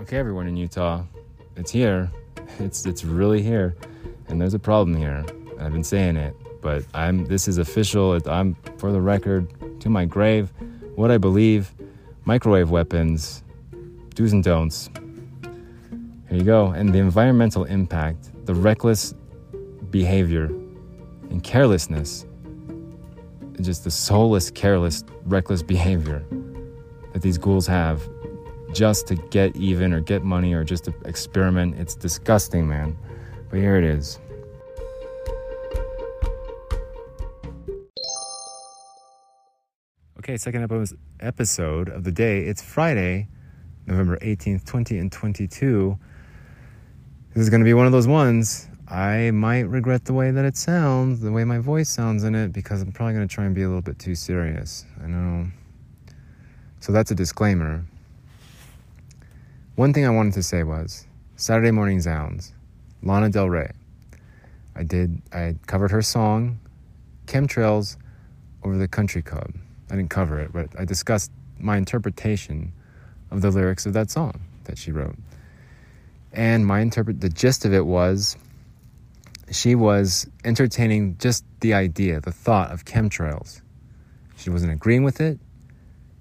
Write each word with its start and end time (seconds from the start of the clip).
Okay, 0.00 0.16
everyone 0.16 0.46
in 0.46 0.56
Utah, 0.56 1.02
it's 1.56 1.70
here. 1.70 2.10
It's 2.58 2.86
it's 2.86 3.04
really 3.04 3.42
here, 3.42 3.76
and 4.28 4.40
there's 4.40 4.54
a 4.54 4.58
problem 4.58 4.96
here. 4.96 5.22
I've 5.60 5.72
been 5.72 5.84
saying 5.84 6.16
it, 6.16 6.34
but 6.62 6.84
I'm. 6.94 7.26
This 7.26 7.46
is 7.46 7.58
official. 7.58 8.18
I'm 8.26 8.54
for 8.78 8.92
the 8.92 9.00
record 9.00 9.46
to 9.82 9.90
my 9.90 10.06
grave. 10.06 10.54
What 10.94 11.10
I 11.10 11.18
believe, 11.18 11.74
microwave 12.24 12.70
weapons, 12.70 13.44
do's 14.14 14.32
and 14.32 14.42
don'ts. 14.42 14.88
Here 16.30 16.38
you 16.38 16.44
go. 16.44 16.68
And 16.68 16.94
the 16.94 16.98
environmental 16.98 17.64
impact, 17.64 18.30
the 18.46 18.54
reckless 18.54 19.12
behavior, 19.90 20.46
and 21.28 21.44
carelessness. 21.44 22.24
Just 23.60 23.84
the 23.84 23.90
soulless, 23.90 24.50
careless, 24.50 25.04
reckless 25.26 25.62
behavior 25.62 26.24
that 27.12 27.20
these 27.20 27.36
ghouls 27.36 27.66
have 27.66 28.08
just 28.72 29.06
to 29.08 29.14
get 29.14 29.56
even 29.56 29.92
or 29.92 30.00
get 30.00 30.22
money 30.22 30.54
or 30.54 30.64
just 30.64 30.84
to 30.84 30.94
experiment. 31.04 31.76
It's 31.78 31.94
disgusting, 31.94 32.68
man. 32.68 32.96
But 33.50 33.58
here 33.58 33.76
it 33.76 33.84
is. 33.84 34.18
Okay, 40.18 40.36
second 40.36 40.70
episode 41.20 41.88
of 41.88 42.04
the 42.04 42.12
day. 42.12 42.42
It's 42.42 42.62
Friday, 42.62 43.26
November 43.86 44.16
18th, 44.18 44.64
20 44.64 44.98
and 44.98 45.10
22. 45.10 45.98
This 47.34 47.42
is 47.42 47.50
going 47.50 47.60
to 47.60 47.64
be 47.64 47.74
one 47.74 47.86
of 47.86 47.92
those 47.92 48.06
ones. 48.06 48.68
I 48.86 49.30
might 49.30 49.68
regret 49.68 50.04
the 50.04 50.12
way 50.12 50.30
that 50.30 50.44
it 50.44 50.56
sounds, 50.56 51.20
the 51.20 51.32
way 51.32 51.44
my 51.44 51.58
voice 51.58 51.88
sounds 51.88 52.24
in 52.24 52.34
it, 52.34 52.52
because 52.52 52.82
I'm 52.82 52.92
probably 52.92 53.14
going 53.14 53.26
to 53.26 53.34
try 53.34 53.44
and 53.44 53.54
be 53.54 53.62
a 53.62 53.66
little 53.66 53.82
bit 53.82 53.98
too 53.98 54.14
serious. 54.14 54.84
I 55.02 55.06
know. 55.06 55.46
So 56.80 56.92
that's 56.92 57.10
a 57.10 57.14
disclaimer. 57.14 57.84
One 59.80 59.94
thing 59.94 60.04
I 60.04 60.10
wanted 60.10 60.34
to 60.34 60.42
say 60.42 60.62
was 60.62 61.06
Saturday 61.36 61.70
Morning 61.70 62.02
Sounds, 62.02 62.52
Lana 63.02 63.30
Del 63.30 63.48
Rey. 63.48 63.70
I 64.76 64.82
did, 64.82 65.22
I 65.32 65.54
covered 65.66 65.90
her 65.90 66.02
song, 66.02 66.60
Chemtrails, 67.24 67.96
over 68.62 68.76
the 68.76 68.86
Country 68.86 69.22
Club. 69.22 69.54
I 69.90 69.96
didn't 69.96 70.10
cover 70.10 70.38
it, 70.38 70.52
but 70.52 70.68
I 70.78 70.84
discussed 70.84 71.32
my 71.58 71.78
interpretation 71.78 72.74
of 73.30 73.40
the 73.40 73.50
lyrics 73.50 73.86
of 73.86 73.94
that 73.94 74.10
song 74.10 74.42
that 74.64 74.76
she 74.76 74.92
wrote. 74.92 75.16
And 76.30 76.66
my 76.66 76.80
interpret 76.80 77.22
the 77.22 77.30
gist 77.30 77.64
of 77.64 77.72
it 77.72 77.86
was 77.86 78.36
she 79.50 79.74
was 79.74 80.28
entertaining 80.44 81.16
just 81.16 81.42
the 81.60 81.72
idea, 81.72 82.20
the 82.20 82.32
thought 82.32 82.70
of 82.70 82.84
chemtrails. 82.84 83.62
She 84.36 84.50
wasn't 84.50 84.72
agreeing 84.72 85.04
with 85.04 85.22
it. 85.22 85.38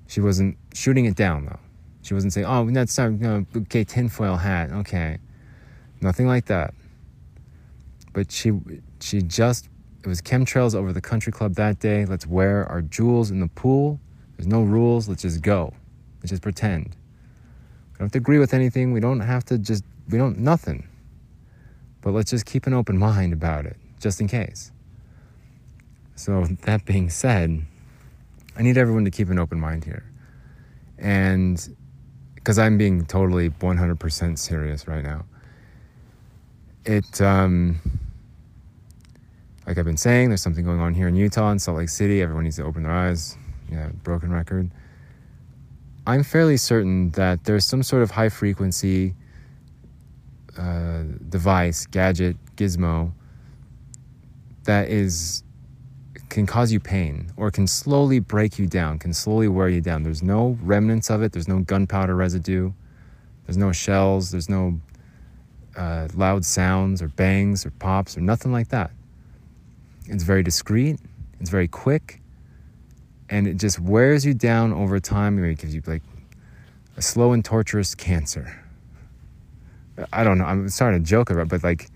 She 0.08 0.22
wasn't 0.22 0.58
shooting 0.74 1.04
it 1.04 1.18
down 1.18 1.48
though. 1.48 1.60
She 2.10 2.16
wasn't 2.16 2.34
saying, 2.34 2.48
"Oh, 2.48 2.68
that's 2.72 2.98
not 2.98 3.12
no, 3.12 3.46
okay, 3.56 3.84
tinfoil 3.84 4.36
hat." 4.36 4.72
Okay, 4.72 5.20
nothing 6.02 6.26
like 6.26 6.46
that. 6.46 6.74
But 8.14 8.32
she 8.32 8.52
she 9.00 9.22
just 9.22 9.70
it 10.04 10.08
was 10.08 10.20
chemtrails 10.20 10.74
over 10.74 10.92
the 10.92 11.02
country 11.02 11.32
club 11.32 11.54
that 11.54 11.78
day. 11.78 12.06
Let's 12.06 12.26
wear 12.26 12.66
our 12.66 12.82
jewels 12.82 13.30
in 13.30 13.40
the 13.40 13.48
pool. 13.48 14.00
There's 14.36 14.48
no 14.48 14.64
rules. 14.64 15.08
Let's 15.08 15.22
just 15.22 15.44
go. 15.44 15.72
Let's 16.18 16.32
just 16.32 16.42
pretend. 16.42 16.96
We 17.92 18.00
don't 18.00 18.06
have 18.06 18.12
to 18.14 18.18
agree 18.18 18.40
with 18.40 18.56
anything. 18.56 18.92
We 18.92 19.02
don't 19.02 19.20
have 19.20 19.46
to 19.46 19.60
just 19.60 19.84
we 20.10 20.18
don't 20.18 20.40
nothing. 20.40 20.88
But 22.02 22.16
let's 22.16 22.32
just 22.32 22.48
keep 22.48 22.66
an 22.66 22.74
open 22.74 22.98
mind 22.98 23.34
about 23.34 23.68
it, 23.68 23.78
just 24.00 24.20
in 24.20 24.28
case. 24.28 24.72
So 26.16 26.44
that 26.64 26.86
being 26.86 27.12
said, 27.12 27.62
I 28.58 28.64
need 28.64 28.80
everyone 28.80 29.06
to 29.06 29.12
keep 29.12 29.30
an 29.30 29.38
open 29.38 29.60
mind 29.60 29.86
here. 29.86 30.06
And 30.98 31.76
because 32.50 32.58
I'm 32.58 32.80
being 32.80 33.06
totally 33.06 33.52
100% 33.52 34.40
serious 34.40 34.88
right 34.88 35.04
now. 35.04 35.24
It, 36.84 37.22
um, 37.22 37.80
like 39.68 39.78
I've 39.78 39.86
been 39.86 39.98
saying, 39.98 40.30
there's 40.30 40.42
something 40.42 40.66
going 40.66 40.80
on 40.80 40.96
here 40.96 41.08
in 41.08 41.16
Utah 41.16 41.52
and 41.52 41.62
Salt 41.62 41.78
Lake 41.78 41.90
City. 41.90 42.24
Everyone 42.24 42.46
needs 42.46 42.56
to 42.56 42.64
open 42.64 42.82
their 42.82 42.92
eyes. 42.92 43.38
Yeah, 43.72 43.90
broken 44.02 44.32
record. 44.32 44.72
I'm 46.08 46.24
fairly 46.24 46.58
certain 46.58 47.12
that 47.12 47.44
there's 47.44 47.66
some 47.66 47.84
sort 47.84 48.02
of 48.02 48.10
high 48.10 48.30
frequency 48.30 49.14
uh, 50.58 51.04
device, 51.30 51.86
gadget, 51.86 52.36
gizmo 52.56 53.12
that 54.64 54.90
is 54.90 55.44
can 56.30 56.46
cause 56.46 56.72
you 56.72 56.80
pain 56.80 57.32
or 57.38 57.50
can 57.52 57.68
slowly 57.68 58.20
break 58.20 58.60
you 58.60 58.68
down, 58.68 59.00
can 59.00 59.14
slowly 59.14 59.48
wear 59.48 59.68
you 59.68 59.82
down. 59.82 60.04
There's 60.04 60.24
no 60.24 60.58
remnants 60.62 61.10
of 61.10 61.24
it, 61.24 61.32
there's 61.32 61.48
no 61.48 61.60
gunpowder 61.60 62.16
residue, 62.16 62.72
there's 63.46 63.58
no 63.58 63.72
shells, 63.72 64.32
there's 64.32 64.48
no 64.48 64.80
uh, 65.76 66.08
loud 66.14 66.46
sounds 66.46 67.02
or 67.02 67.08
bangs 67.08 67.66
or 67.66 67.72
pops 67.72 68.16
or 68.16 68.22
nothing 68.22 68.52
like 68.52 68.70
that. 68.70 68.92
It's 70.08 70.24
very 70.24 70.44
discreet, 70.44 71.00
it's 71.40 71.50
very 71.50 71.68
quick, 71.68 72.22
and 73.30 73.48
it 73.48 73.58
just 73.58 73.80
wears 73.80 74.26
you 74.26 74.34
down 74.34 74.72
over 74.72 75.00
time. 75.00 75.44
It 75.44 75.58
gives 75.58 75.74
you 75.74 75.82
like 75.86 76.04
a 76.96 77.02
slow 77.02 77.32
and 77.32 77.44
torturous 77.44 77.96
cancer. 77.96 78.64
I 80.14 80.24
don't 80.24 80.38
know, 80.38 80.46
I'm 80.46 80.70
starting 80.70 81.04
to 81.04 81.10
joke 81.10 81.30
about 81.32 81.44
it, 81.44 81.50
but 81.50 81.64
like 81.64 81.90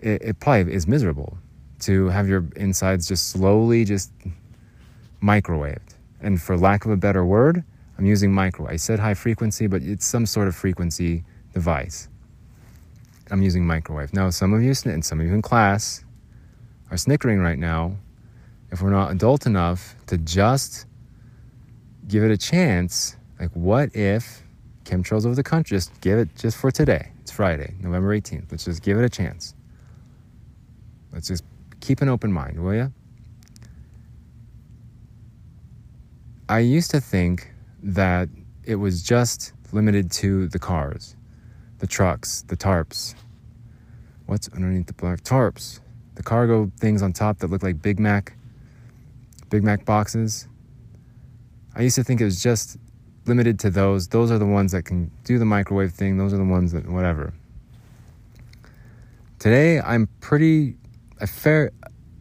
it, 0.00 0.22
it 0.22 0.40
probably 0.40 0.72
is 0.72 0.86
miserable 0.86 1.38
to 1.80 2.08
have 2.08 2.28
your 2.28 2.44
insides 2.56 3.08
just 3.08 3.30
slowly 3.30 3.84
just 3.84 4.12
microwaved. 5.22 5.94
And 6.20 6.40
for 6.40 6.56
lack 6.56 6.84
of 6.84 6.90
a 6.90 6.96
better 6.96 7.24
word, 7.24 7.62
I'm 7.98 8.06
using 8.06 8.32
microwave. 8.32 8.72
I 8.72 8.76
said 8.76 8.98
high 8.98 9.14
frequency, 9.14 9.66
but 9.66 9.82
it's 9.82 10.06
some 10.06 10.26
sort 10.26 10.48
of 10.48 10.54
frequency 10.54 11.24
device. 11.52 12.08
I'm 13.30 13.42
using 13.42 13.66
microwave. 13.66 14.12
Now, 14.12 14.30
some 14.30 14.52
of 14.52 14.62
you 14.62 14.72
and 14.84 15.04
some 15.04 15.20
of 15.20 15.26
you 15.26 15.34
in 15.34 15.42
class 15.42 16.04
are 16.90 16.96
snickering 16.96 17.40
right 17.40 17.58
now 17.58 17.96
if 18.70 18.82
we're 18.82 18.90
not 18.90 19.10
adult 19.10 19.46
enough 19.46 19.96
to 20.06 20.18
just 20.18 20.86
give 22.08 22.22
it 22.22 22.30
a 22.30 22.36
chance. 22.36 23.16
Like, 23.40 23.50
what 23.52 23.94
if 23.94 24.42
chemtrails 24.84 25.26
over 25.26 25.34
the 25.34 25.42
country? 25.42 25.76
Just 25.76 26.00
give 26.00 26.18
it 26.18 26.34
just 26.36 26.56
for 26.56 26.70
today. 26.70 27.10
It's 27.20 27.32
Friday, 27.32 27.74
November 27.80 28.16
18th. 28.16 28.50
Let's 28.50 28.64
just 28.64 28.82
give 28.82 28.98
it 28.98 29.04
a 29.04 29.08
chance. 29.08 29.54
Let's 31.12 31.28
just 31.28 31.44
keep 31.86 32.02
an 32.02 32.08
open 32.08 32.32
mind, 32.32 32.58
will 32.58 32.74
you? 32.74 32.92
I 36.48 36.58
used 36.58 36.90
to 36.90 37.00
think 37.00 37.52
that 37.80 38.28
it 38.64 38.74
was 38.74 39.04
just 39.04 39.52
limited 39.70 40.10
to 40.10 40.48
the 40.48 40.58
cars, 40.58 41.14
the 41.78 41.86
trucks, 41.86 42.42
the 42.48 42.56
tarps. 42.56 43.14
What's 44.26 44.48
underneath 44.48 44.86
the 44.88 44.94
black 44.94 45.20
tarps? 45.20 45.78
The 46.16 46.24
cargo 46.24 46.72
things 46.80 47.02
on 47.02 47.12
top 47.12 47.38
that 47.38 47.50
look 47.50 47.62
like 47.62 47.80
Big 47.80 48.00
Mac, 48.00 48.36
Big 49.48 49.62
Mac 49.62 49.84
boxes. 49.84 50.48
I 51.76 51.82
used 51.82 51.94
to 51.96 52.02
think 52.02 52.20
it 52.20 52.24
was 52.24 52.42
just 52.42 52.78
limited 53.26 53.60
to 53.60 53.70
those. 53.70 54.08
Those 54.08 54.32
are 54.32 54.38
the 54.38 54.46
ones 54.46 54.72
that 54.72 54.82
can 54.82 55.12
do 55.22 55.38
the 55.38 55.44
microwave 55.44 55.92
thing. 55.92 56.16
Those 56.16 56.34
are 56.34 56.38
the 56.38 56.44
ones 56.44 56.72
that, 56.72 56.88
whatever. 56.88 57.32
Today, 59.38 59.78
I'm 59.80 60.08
pretty 60.20 60.76
I 61.20 61.26
fair 61.26 61.72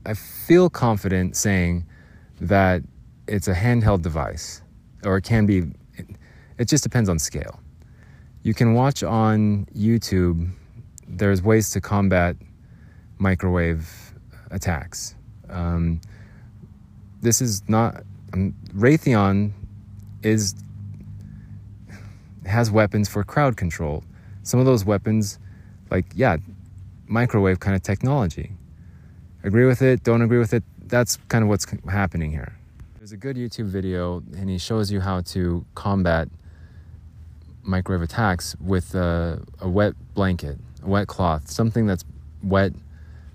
I 0.05 0.13
feel 0.13 0.69
confident 0.69 1.35
saying 1.35 1.85
that 2.39 2.83
it's 3.27 3.47
a 3.47 3.53
handheld 3.53 4.01
device, 4.03 4.61
or 5.03 5.17
it 5.17 5.23
can 5.23 5.45
be. 5.45 5.63
It, 6.57 6.67
just 6.67 6.83
depends 6.83 7.09
on 7.09 7.19
scale. 7.19 7.59
You 8.43 8.53
can 8.53 8.73
watch 8.73 9.03
on 9.03 9.65
YouTube. 9.75 10.49
There's 11.07 11.41
ways 11.41 11.71
to 11.71 11.81
combat 11.81 12.35
microwave 13.17 14.13
attacks. 14.51 15.15
Um, 15.49 15.99
this 17.21 17.41
is 17.41 17.67
not 17.67 18.03
um, 18.33 18.53
Raytheon 18.75 19.51
is 20.21 20.55
has 22.45 22.69
weapons 22.69 23.09
for 23.09 23.23
crowd 23.23 23.57
control. 23.57 24.03
Some 24.43 24.59
of 24.59 24.67
those 24.67 24.85
weapons, 24.85 25.39
like 25.89 26.05
yeah, 26.13 26.37
microwave 27.07 27.59
kind 27.59 27.75
of 27.75 27.81
technology 27.81 28.51
agree 29.45 29.65
with 29.65 29.81
it, 29.81 30.03
don't 30.03 30.21
agree 30.21 30.39
with 30.39 30.53
it. 30.53 30.63
That's 30.87 31.17
kind 31.29 31.43
of 31.43 31.49
what's 31.49 31.65
happening 31.89 32.31
here. 32.31 32.57
There's 32.97 33.11
a 33.11 33.17
good 33.17 33.37
YouTube 33.37 33.67
video, 33.67 34.23
and 34.35 34.49
he 34.49 34.57
shows 34.57 34.91
you 34.91 34.99
how 34.99 35.21
to 35.21 35.63
combat 35.75 36.27
microwave 37.63 38.01
attacks 38.01 38.55
with 38.59 38.95
a, 38.95 39.41
a 39.59 39.69
wet 39.69 39.93
blanket, 40.13 40.57
a 40.83 40.89
wet 40.89 41.07
cloth, 41.07 41.49
something 41.49 41.85
that's 41.85 42.03
wet, 42.43 42.73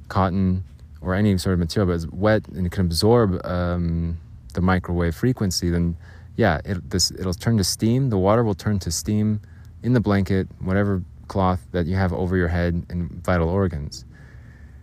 cotton, 0.09 0.65
or 1.01 1.15
any 1.15 1.37
sort 1.39 1.55
of 1.55 1.59
material, 1.61 1.87
but 1.87 1.95
it's 1.95 2.13
wet 2.13 2.47
and 2.49 2.67
it 2.67 2.73
can 2.73 2.87
absorb 2.87 3.41
um, 3.45 4.19
the 4.55 4.61
microwave 4.61 5.15
frequency. 5.15 5.71
Then, 5.71 5.97
yeah, 6.37 6.61
it, 6.65 6.91
this, 6.91 7.11
it'll 7.13 7.35
turn 7.35 7.57
to 7.57 7.65
steam. 7.65 8.11
The 8.11 8.19
water 8.19 8.45
will 8.45 8.55
turn 8.55 8.79
to 8.81 8.91
steam 8.91 9.41
in 9.83 9.93
the 9.93 10.01
blanket, 10.01 10.49
whatever 10.61 11.03
cloth 11.29 11.65
that 11.73 11.87
you 11.87 11.95
have 11.95 12.13
over 12.13 12.37
your 12.37 12.49
head 12.49 12.85
and 12.91 13.11
vital 13.25 13.49
organs. 13.49 14.05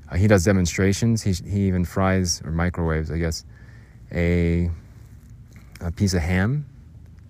Uh, 0.10 0.16
he 0.16 0.28
does 0.28 0.46
demonstrations. 0.46 1.22
He, 1.22 1.34
he 1.34 1.68
even 1.68 1.86
fries 1.86 2.42
or 2.44 2.52
microwaves, 2.52 3.12
I 3.12 3.18
guess, 3.18 3.46
a, 4.12 4.70
a 5.82 5.92
piece 5.92 6.14
of 6.14 6.22
ham 6.22 6.66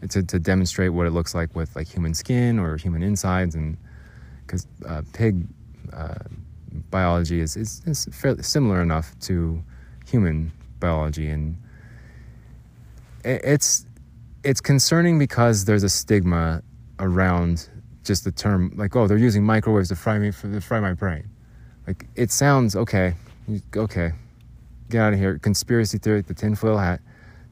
to, 0.10 0.24
to 0.24 0.40
demonstrate 0.40 0.94
what 0.94 1.08
it 1.08 1.12
looks 1.12 1.34
like 1.34 1.56
with 1.56 1.76
like 1.76 1.88
human 1.88 2.14
skin 2.14 2.60
or 2.60 2.78
human 2.78 3.02
insides. 3.02 3.56
And 3.56 3.78
because 4.46 4.68
uh, 4.86 5.02
pig 5.14 5.48
uh, 5.94 6.16
biology 6.92 7.40
is, 7.40 7.58
is, 7.58 7.82
is 7.86 8.08
fairly 8.12 8.44
similar 8.44 8.82
enough 8.82 9.18
to 9.22 9.64
human 10.06 10.52
biology. 10.80 11.30
And 11.30 11.58
it's 13.24 13.86
it's 14.44 14.62
concerning 14.62 15.20
because 15.20 15.66
there's 15.66 15.84
a 15.84 15.90
stigma 15.90 16.64
around 17.00 17.68
just 18.04 18.24
the 18.24 18.32
term 18.32 18.72
like 18.76 18.96
oh 18.96 19.08
they're 19.08 19.18
using 19.18 19.44
microwaves 19.44 19.90
to 19.90 19.96
fry 19.96 20.18
me 20.18 20.32
to 20.32 20.62
fry 20.62 20.80
my 20.80 20.94
brain 20.94 21.30
like 21.88 22.06
it 22.16 22.32
sounds 22.32 22.76
okay. 22.76 23.16
Okay. 23.76 24.12
Get 24.90 25.02
out 25.02 25.14
of 25.14 25.20
here. 25.20 25.40
Conspiracy 25.40 25.98
theory 25.98 26.22
the 26.22 26.34
tinfoil 26.34 26.78
hat. 26.78 27.00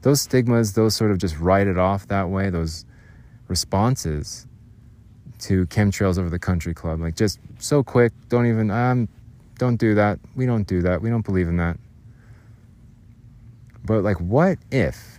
Those 0.02 0.20
stigmas 0.20 0.74
those 0.74 0.94
sort 0.94 1.10
of 1.10 1.18
just 1.18 1.38
write 1.38 1.66
it 1.66 1.78
off 1.78 2.06
that 2.08 2.28
way 2.28 2.50
those 2.50 2.84
responses 3.48 4.46
to 5.38 5.66
chemtrails 5.66 6.18
over 6.18 6.30
the 6.30 6.38
country 6.38 6.72
club 6.72 6.98
like 7.00 7.14
just 7.14 7.38
so 7.58 7.82
quick 7.82 8.12
don't 8.28 8.46
even 8.46 8.70
um 8.70 9.08
don't 9.58 9.76
do 9.76 9.94
that. 9.94 10.18
We 10.34 10.44
don't 10.44 10.66
do 10.66 10.82
that. 10.82 11.00
We 11.00 11.08
don't 11.08 11.24
believe 11.24 11.48
in 11.48 11.56
that. 11.56 11.78
But 13.84 14.04
like 14.04 14.20
what 14.20 14.58
if 14.70 15.18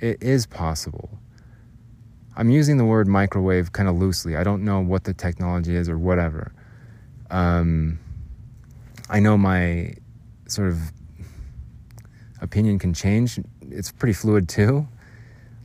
it 0.00 0.22
is 0.22 0.46
possible? 0.46 1.08
I'm 2.36 2.50
using 2.50 2.76
the 2.76 2.84
word 2.84 3.08
microwave 3.08 3.72
kind 3.72 3.88
of 3.88 3.98
loosely. 3.98 4.36
I 4.36 4.44
don't 4.44 4.64
know 4.64 4.80
what 4.80 5.04
the 5.04 5.14
technology 5.14 5.76
is 5.76 5.88
or 5.88 5.98
whatever. 5.98 6.52
Um, 7.30 7.98
I 9.10 9.20
know 9.20 9.36
my 9.36 9.94
sort 10.46 10.68
of 10.68 10.78
opinion 12.40 12.78
can 12.78 12.94
change. 12.94 13.38
It's 13.62 13.90
pretty 13.90 14.14
fluid 14.14 14.48
too. 14.48 14.86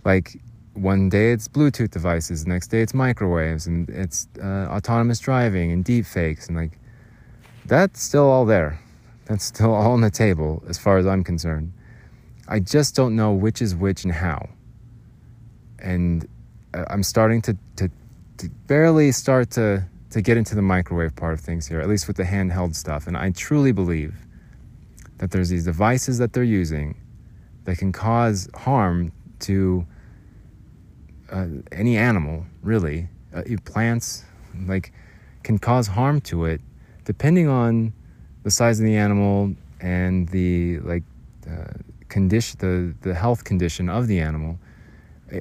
Like 0.04 0.42
one 0.74 1.10
day 1.10 1.32
it's 1.32 1.48
Bluetooth 1.48 1.92
devices, 1.92 2.44
the 2.44 2.50
next 2.50 2.68
day 2.68 2.82
it's 2.82 2.94
microwaves, 2.94 3.68
and 3.68 3.90
it's 3.90 4.28
uh, 4.44 4.68
autonomous 4.70 5.20
driving 5.20 5.72
and 5.72 5.86
deep 5.86 6.06
fakes, 6.06 6.48
and 6.48 6.58
like 6.58 6.78
that's 7.66 8.02
still 8.02 8.30
all 8.30 8.46
there. 8.46 8.80
That's 9.26 9.46
still 9.46 9.74
all 9.74 9.94
on 9.94 10.02
the 10.02 10.12
table 10.12 10.64
as 10.68 10.78
far 10.78 10.98
as 10.98 11.08
I'm 11.08 11.24
concerned. 11.24 11.72
I 12.48 12.60
just 12.60 12.96
don't 12.96 13.16
know 13.16 13.32
which 13.34 13.62
is 13.62 13.76
which 13.76 14.04
and 14.04 14.14
how. 14.14 14.50
And 15.80 16.28
I'm 16.90 17.04
starting 17.04 17.42
to, 17.44 17.58
to, 17.78 17.90
to 18.38 18.50
barely 18.68 19.12
start 19.12 19.50
to, 19.52 19.88
to 20.16 20.22
get 20.22 20.38
into 20.38 20.56
the 20.56 20.62
microwave 20.62 21.14
part 21.18 21.34
of 21.34 21.42
things 21.42 21.68
here, 21.68 21.82
at 21.82 21.90
least 21.90 22.08
with 22.08 22.16
the 22.16 22.24
handheld 22.24 22.74
stuff. 22.74 23.06
And 23.06 23.18
I 23.18 23.32
truly 23.32 23.74
believe 23.74 24.16
that 25.18 25.32
there's 25.32 25.50
these 25.50 25.66
devices 25.66 26.20
that 26.20 26.32
they're 26.32 26.42
using 26.42 26.96
that 27.66 27.78
can 27.80 27.92
cause 27.92 28.48
harm 28.56 29.12
to 29.40 29.86
uh, 31.30 31.48
any 31.74 31.98
animal, 31.98 32.46
really, 32.64 33.10
uh, 33.36 33.42
plants, 33.66 34.24
like, 34.66 34.94
can 35.44 35.58
cause 35.58 35.88
harm 35.88 36.22
to 36.22 36.46
it, 36.46 36.62
depending 37.04 37.50
on 37.50 37.92
the 38.44 38.52
size 38.52 38.80
of 38.80 38.86
the 38.86 38.96
animal 38.96 39.54
and 39.82 40.30
the 40.30 40.80
like 40.80 41.04
uh, 41.46 41.74
condition, 42.08 42.58
the 42.62 42.96
the 43.02 43.14
health 43.14 43.44
condition 43.44 43.90
of 43.90 44.08
the 44.08 44.22
animal. 44.22 44.58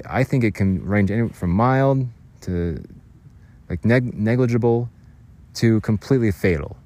I 0.05 0.25
think 0.25 0.43
it 0.43 0.53
can 0.53 0.83
range 0.83 1.11
from 1.33 1.51
mild 1.51 2.09
to 2.41 2.83
like 3.69 3.83
neg- 3.85 4.13
negligible 4.13 4.89
to 5.55 5.81
completely 5.81 6.31
fatal. 6.31 6.77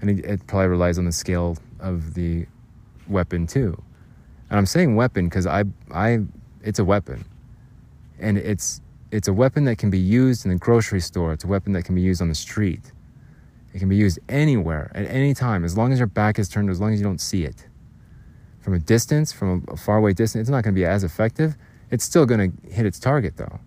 And 0.00 0.10
it, 0.10 0.24
it, 0.24 0.46
probably 0.46 0.68
relies 0.68 0.98
on 0.98 1.04
the 1.04 1.12
scale 1.12 1.58
of 1.78 2.14
the 2.14 2.46
weapon 3.08 3.46
too. 3.46 3.80
And 4.48 4.58
I'm 4.58 4.66
saying 4.66 4.96
weapon 4.96 5.28
because 5.28 5.46
I, 5.46 5.64
I, 5.92 6.20
it's 6.62 6.78
a 6.78 6.84
weapon, 6.84 7.24
and 8.18 8.38
it's 8.38 8.80
it's 9.10 9.28
a 9.28 9.32
weapon 9.32 9.64
that 9.64 9.78
can 9.78 9.90
be 9.90 9.98
used 9.98 10.44
in 10.44 10.52
the 10.52 10.58
grocery 10.58 11.00
store. 11.00 11.32
It's 11.32 11.44
a 11.44 11.46
weapon 11.46 11.72
that 11.72 11.84
can 11.84 11.94
be 11.94 12.00
used 12.00 12.22
on 12.22 12.28
the 12.28 12.34
street. 12.34 12.92
It 13.74 13.78
can 13.78 13.88
be 13.88 13.96
used 13.96 14.18
anywhere 14.28 14.90
at 14.94 15.06
any 15.06 15.34
time, 15.34 15.64
as 15.64 15.76
long 15.76 15.92
as 15.92 15.98
your 15.98 16.06
back 16.06 16.38
is 16.38 16.48
turned, 16.48 16.70
as 16.70 16.80
long 16.80 16.92
as 16.92 16.98
you 16.98 17.04
don't 17.04 17.20
see 17.20 17.44
it. 17.44 17.66
From 18.60 18.74
a 18.74 18.78
distance, 18.78 19.32
from 19.32 19.64
a 19.68 19.76
faraway 19.76 20.12
distance, 20.12 20.42
it's 20.42 20.50
not 20.50 20.64
going 20.64 20.74
to 20.74 20.78
be 20.78 20.84
as 20.84 21.04
effective 21.04 21.56
it's 21.90 22.04
still 22.04 22.26
going 22.26 22.52
to 22.52 22.72
hit 22.72 22.86
its 22.86 22.98
target 22.98 23.36
though. 23.36 23.58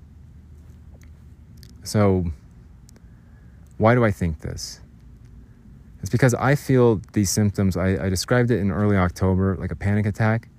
So, 1.84 2.26
why 3.78 3.96
do 3.96 4.04
I 4.06 4.12
think 4.12 4.40
this? 4.40 4.80
It's 6.02 6.10
because 6.10 6.34
I 6.34 6.56
feel 6.56 7.02
these 7.14 7.30
symptoms. 7.30 7.78
I, 7.78 8.06
I 8.06 8.10
described 8.10 8.52
it 8.52 8.60
in 8.60 8.72
early 8.72 8.98
October, 8.98 9.56
like 9.56 9.72
a 9.72 9.76
panic 9.76 10.06
attack. 10.06 10.50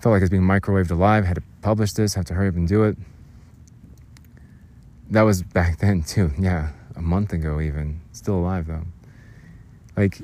Felt 0.00 0.12
like 0.12 0.20
I 0.20 0.24
was 0.24 0.30
being 0.30 0.42
microwaved 0.42 0.90
alive. 0.90 1.24
Had 1.24 1.36
to 1.36 1.42
publish 1.62 1.92
this. 1.92 2.14
Had 2.14 2.26
to 2.26 2.34
hurry 2.34 2.48
up 2.48 2.56
and 2.56 2.66
do 2.66 2.84
it. 2.84 2.96
That 5.10 5.22
was 5.22 5.42
back 5.42 5.78
then 5.80 6.02
too. 6.02 6.32
Yeah, 6.38 6.70
a 6.96 7.02
month 7.02 7.32
ago 7.32 7.60
even. 7.60 8.00
Still 8.12 8.36
alive 8.36 8.66
though. 8.66 8.84
Like 9.96 10.18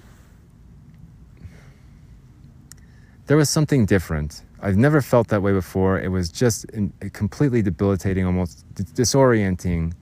there 3.27 3.37
was 3.37 3.49
something 3.49 3.87
different 3.87 4.43
I've 4.65 4.79
never 4.79 5.03
felt 5.03 5.29
that 5.29 5.43
way 5.43 5.53
before. 5.53 6.01
It 6.01 6.09
was 6.09 6.31
just 6.31 6.65
completely 7.13 7.61
debilitating, 7.61 8.25
almost 8.25 8.65
disorienting, 8.75 9.93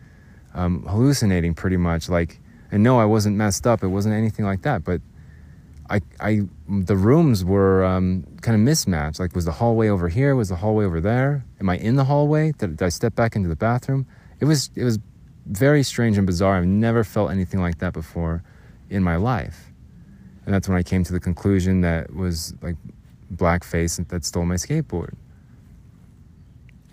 um, 0.55 0.85
hallucinating 0.85 1.55
pretty 1.55 1.77
much. 1.77 2.09
Like, 2.09 2.41
and 2.71 2.81
no, 2.81 3.01
I 3.01 3.05
wasn't 3.05 3.37
messed 3.37 3.67
up. 3.67 3.83
It 3.83 3.89
wasn't 3.89 4.15
anything 4.15 4.45
like 4.45 4.63
that. 4.63 4.85
But 4.85 5.01
I, 5.91 6.01
I, 6.21 6.43
the 6.69 6.97
rooms 6.97 7.45
were 7.45 7.85
um, 7.85 8.25
kind 8.41 8.55
of 8.55 8.61
mismatched. 8.61 9.19
Like, 9.19 9.35
was 9.35 9.47
the 9.47 9.53
hallway 9.53 9.89
over 9.89 10.09
here? 10.09 10.37
Was 10.37 10.51
the 10.51 10.57
hallway 10.57 10.85
over 10.85 11.01
there? 11.01 11.45
Am 11.59 11.69
I 11.69 11.77
in 11.79 11.97
the 11.97 12.05
hallway? 12.05 12.53
Did, 12.53 12.77
did 12.77 12.85
I 12.85 12.89
step 12.89 13.17
back 13.17 13.35
into 13.35 13.49
the 13.49 13.57
bathroom? 13.57 14.07
It 14.39 14.45
was, 14.45 14.71
it 14.77 14.85
was 14.85 15.01
very 15.47 15.83
strange 15.83 16.19
and 16.19 16.27
bizarre. 16.27 16.57
I've 16.57 16.67
never 16.67 17.03
felt 17.03 17.33
anything 17.33 17.61
like 17.61 17.79
that 17.79 17.95
before 17.95 18.45
in 18.91 19.03
my 19.03 19.17
life. 19.17 19.73
And 20.47 20.55
that's 20.55 20.69
when 20.69 20.79
I 20.79 20.85
came 20.85 21.03
to 21.03 21.13
the 21.13 21.21
conclusion 21.21 21.81
that 21.81 22.15
was 22.15 22.55
like 22.63 22.77
blackface 23.37 24.07
that 24.09 24.25
stole 24.25 24.45
my 24.45 24.55
skateboard. 24.55 25.15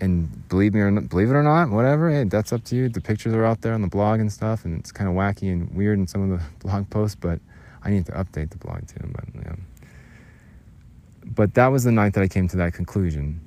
And 0.00 0.48
believe 0.48 0.72
me 0.72 0.80
or 0.80 0.90
not, 0.90 1.10
believe 1.10 1.28
it 1.28 1.34
or 1.34 1.42
not, 1.42 1.70
whatever, 1.70 2.10
hey, 2.10 2.24
that's 2.24 2.52
up 2.52 2.64
to 2.64 2.76
you. 2.76 2.88
The 2.88 3.02
pictures 3.02 3.34
are 3.34 3.44
out 3.44 3.60
there 3.60 3.74
on 3.74 3.82
the 3.82 3.88
blog 3.88 4.20
and 4.20 4.32
stuff, 4.32 4.64
and 4.64 4.78
it's 4.78 4.92
kind 4.92 5.10
of 5.10 5.14
wacky 5.14 5.52
and 5.52 5.74
weird 5.74 5.98
in 5.98 6.06
some 6.06 6.32
of 6.32 6.38
the 6.38 6.44
blog 6.66 6.88
posts, 6.88 7.16
but 7.16 7.38
I 7.82 7.90
need 7.90 8.06
to 8.06 8.12
update 8.12 8.50
the 8.50 8.58
blog 8.58 8.86
too. 8.88 9.00
But, 9.12 9.24
yeah. 9.34 9.56
but 11.24 11.54
that 11.54 11.68
was 11.68 11.84
the 11.84 11.92
night 11.92 12.14
that 12.14 12.22
I 12.22 12.28
came 12.28 12.48
to 12.48 12.56
that 12.58 12.72
conclusion. 12.72 13.40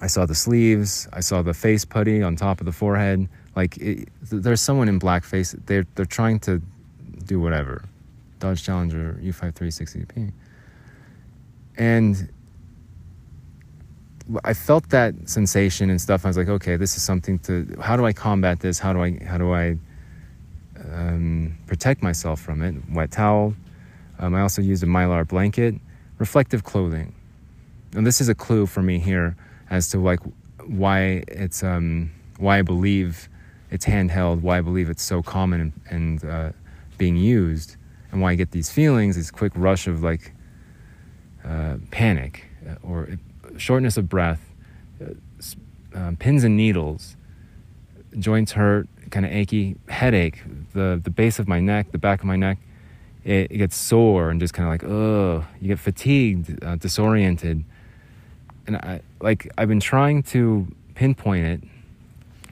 I 0.00 0.06
saw 0.06 0.26
the 0.26 0.34
sleeves, 0.34 1.08
I 1.12 1.20
saw 1.20 1.42
the 1.42 1.54
face 1.54 1.84
putty 1.84 2.22
on 2.22 2.36
top 2.36 2.60
of 2.60 2.66
the 2.66 2.72
forehead. 2.72 3.28
Like 3.56 3.76
it, 3.78 4.08
there's 4.22 4.60
someone 4.60 4.88
in 4.88 4.98
blackface. 4.98 5.58
They're 5.66 5.86
they're 5.94 6.04
trying 6.04 6.40
to 6.40 6.60
do 7.24 7.40
whatever. 7.40 7.84
Dodge 8.40 8.62
Challenger 8.62 9.18
U5360P. 9.22 10.32
And 11.76 12.28
I 14.44 14.54
felt 14.54 14.88
that 14.90 15.14
sensation 15.28 15.90
and 15.90 16.00
stuff. 16.00 16.24
I 16.24 16.28
was 16.28 16.36
like, 16.36 16.48
okay, 16.48 16.76
this 16.76 16.96
is 16.96 17.02
something 17.02 17.38
to. 17.40 17.76
How 17.80 17.96
do 17.96 18.06
I 18.06 18.12
combat 18.12 18.60
this? 18.60 18.78
How 18.78 18.92
do 18.92 19.02
I 19.02 19.18
how 19.24 19.38
do 19.38 19.52
I 19.52 19.76
um, 20.92 21.58
protect 21.66 22.02
myself 22.02 22.40
from 22.40 22.62
it? 22.62 22.74
Wet 22.90 23.10
towel. 23.10 23.54
Um, 24.18 24.34
I 24.34 24.40
also 24.40 24.62
used 24.62 24.82
a 24.82 24.86
mylar 24.86 25.26
blanket, 25.26 25.74
reflective 26.18 26.64
clothing. 26.64 27.14
And 27.94 28.06
this 28.06 28.20
is 28.20 28.28
a 28.28 28.34
clue 28.34 28.66
for 28.66 28.82
me 28.82 28.98
here 28.98 29.36
as 29.70 29.88
to 29.90 29.98
like 29.98 30.20
why 30.66 31.24
it's 31.28 31.62
um, 31.62 32.10
why 32.38 32.58
I 32.58 32.62
believe 32.62 33.28
it's 33.70 33.84
handheld, 33.84 34.40
why 34.40 34.58
I 34.58 34.60
believe 34.60 34.88
it's 34.88 35.02
so 35.02 35.22
common 35.22 35.60
and, 35.60 35.72
and 35.90 36.24
uh, 36.24 36.52
being 36.96 37.16
used, 37.16 37.76
and 38.10 38.20
why 38.20 38.32
I 38.32 38.34
get 38.34 38.52
these 38.52 38.70
feelings, 38.70 39.16
this 39.16 39.30
quick 39.30 39.52
rush 39.54 39.86
of 39.86 40.02
like 40.02 40.33
uh, 41.46 41.76
panic 41.90 42.44
uh, 42.68 42.74
or 42.82 43.08
shortness 43.56 43.96
of 43.96 44.08
breath, 44.08 44.40
uh, 45.00 45.10
um, 45.94 46.16
pins 46.16 46.44
and 46.44 46.56
needles, 46.56 47.16
joints 48.18 48.52
hurt, 48.52 48.88
kind 49.10 49.24
of 49.26 49.32
achy, 49.32 49.76
headache, 49.88 50.42
the, 50.72 51.00
the 51.02 51.10
base 51.10 51.38
of 51.38 51.46
my 51.46 51.60
neck, 51.60 51.92
the 51.92 51.98
back 51.98 52.20
of 52.20 52.26
my 52.26 52.36
neck, 52.36 52.58
it, 53.24 53.50
it 53.50 53.58
gets 53.58 53.76
sore 53.76 54.30
and 54.30 54.40
just 54.40 54.54
kind 54.54 54.66
of 54.66 54.72
like, 54.72 54.84
ugh, 54.84 55.44
you 55.60 55.68
get 55.68 55.78
fatigued, 55.78 56.62
uh, 56.64 56.76
disoriented. 56.76 57.64
And 58.66 58.76
I, 58.76 59.00
like, 59.20 59.50
I've 59.56 59.68
been 59.68 59.80
trying 59.80 60.22
to 60.24 60.66
pinpoint 60.94 61.46
it. 61.46 61.62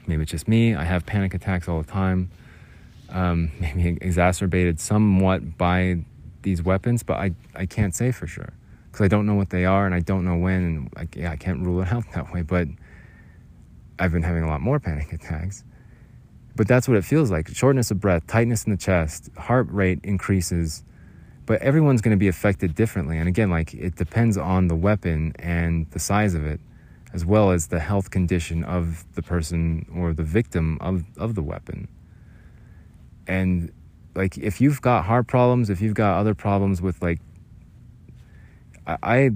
Maybe 0.07 0.23
it's 0.23 0.31
just 0.31 0.47
me. 0.47 0.75
I 0.75 0.83
have 0.83 1.05
panic 1.05 1.33
attacks 1.33 1.67
all 1.67 1.81
the 1.81 1.89
time. 1.89 2.29
Um, 3.09 3.51
maybe 3.59 3.97
exacerbated 4.01 4.79
somewhat 4.79 5.57
by 5.57 5.99
these 6.43 6.61
weapons, 6.61 7.03
but 7.03 7.17
I, 7.17 7.31
I 7.55 7.65
can't 7.65 7.95
say 7.95 8.11
for 8.11 8.27
sure 8.27 8.53
because 8.93 9.05
I 9.05 9.07
don't 9.07 9.25
know 9.25 9.33
what 9.33 9.49
they 9.49 9.65
are 9.65 9.87
and 9.87 9.95
I 9.95 10.01
don't 10.01 10.23
know 10.23 10.37
when. 10.37 10.63
And 10.63 10.93
like, 10.95 11.15
yeah, 11.15 11.31
I 11.31 11.35
can't 11.35 11.65
rule 11.65 11.81
it 11.81 11.87
out 11.91 12.05
that 12.13 12.31
way. 12.31 12.43
But 12.43 12.67
I've 13.97 14.11
been 14.11 14.21
having 14.21 14.43
a 14.43 14.47
lot 14.47 14.61
more 14.61 14.79
panic 14.79 15.11
attacks. 15.13 15.63
But 16.55 16.67
that's 16.67 16.87
what 16.87 16.97
it 16.97 17.03
feels 17.03 17.31
like 17.31 17.47
shortness 17.49 17.89
of 17.89 17.99
breath, 17.99 18.27
tightness 18.27 18.65
in 18.65 18.71
the 18.71 18.77
chest, 18.77 19.31
heart 19.35 19.67
rate 19.71 19.99
increases. 20.03 20.83
But 21.47 21.59
everyone's 21.63 22.01
going 22.01 22.15
to 22.15 22.19
be 22.19 22.27
affected 22.27 22.75
differently. 22.75 23.17
And 23.17 23.27
again, 23.27 23.49
like 23.49 23.73
it 23.73 23.95
depends 23.95 24.37
on 24.37 24.67
the 24.67 24.75
weapon 24.75 25.33
and 25.39 25.89
the 25.89 25.99
size 25.99 26.35
of 26.35 26.45
it 26.45 26.59
as 27.11 27.25
well 27.25 27.51
as 27.51 27.67
the 27.67 27.79
health 27.79 28.11
condition 28.11 28.63
of 28.63 29.05
the 29.15 29.21
person 29.21 29.87
or 29.95 30.13
the 30.13 30.23
victim 30.23 30.77
of, 30.81 31.03
of 31.17 31.33
the 31.33 31.43
weapon. 31.43 31.87
And 33.27 33.71
like 34.15 34.37
if 34.37 34.61
you've 34.61 34.81
got 34.81 35.05
heart 35.05 35.27
problems, 35.27 35.71
if 35.71 35.81
you've 35.81 35.95
got 35.95 36.19
other 36.19 36.35
problems 36.35 36.81
with 36.81 37.01
like 37.01 37.19
I 38.87 39.31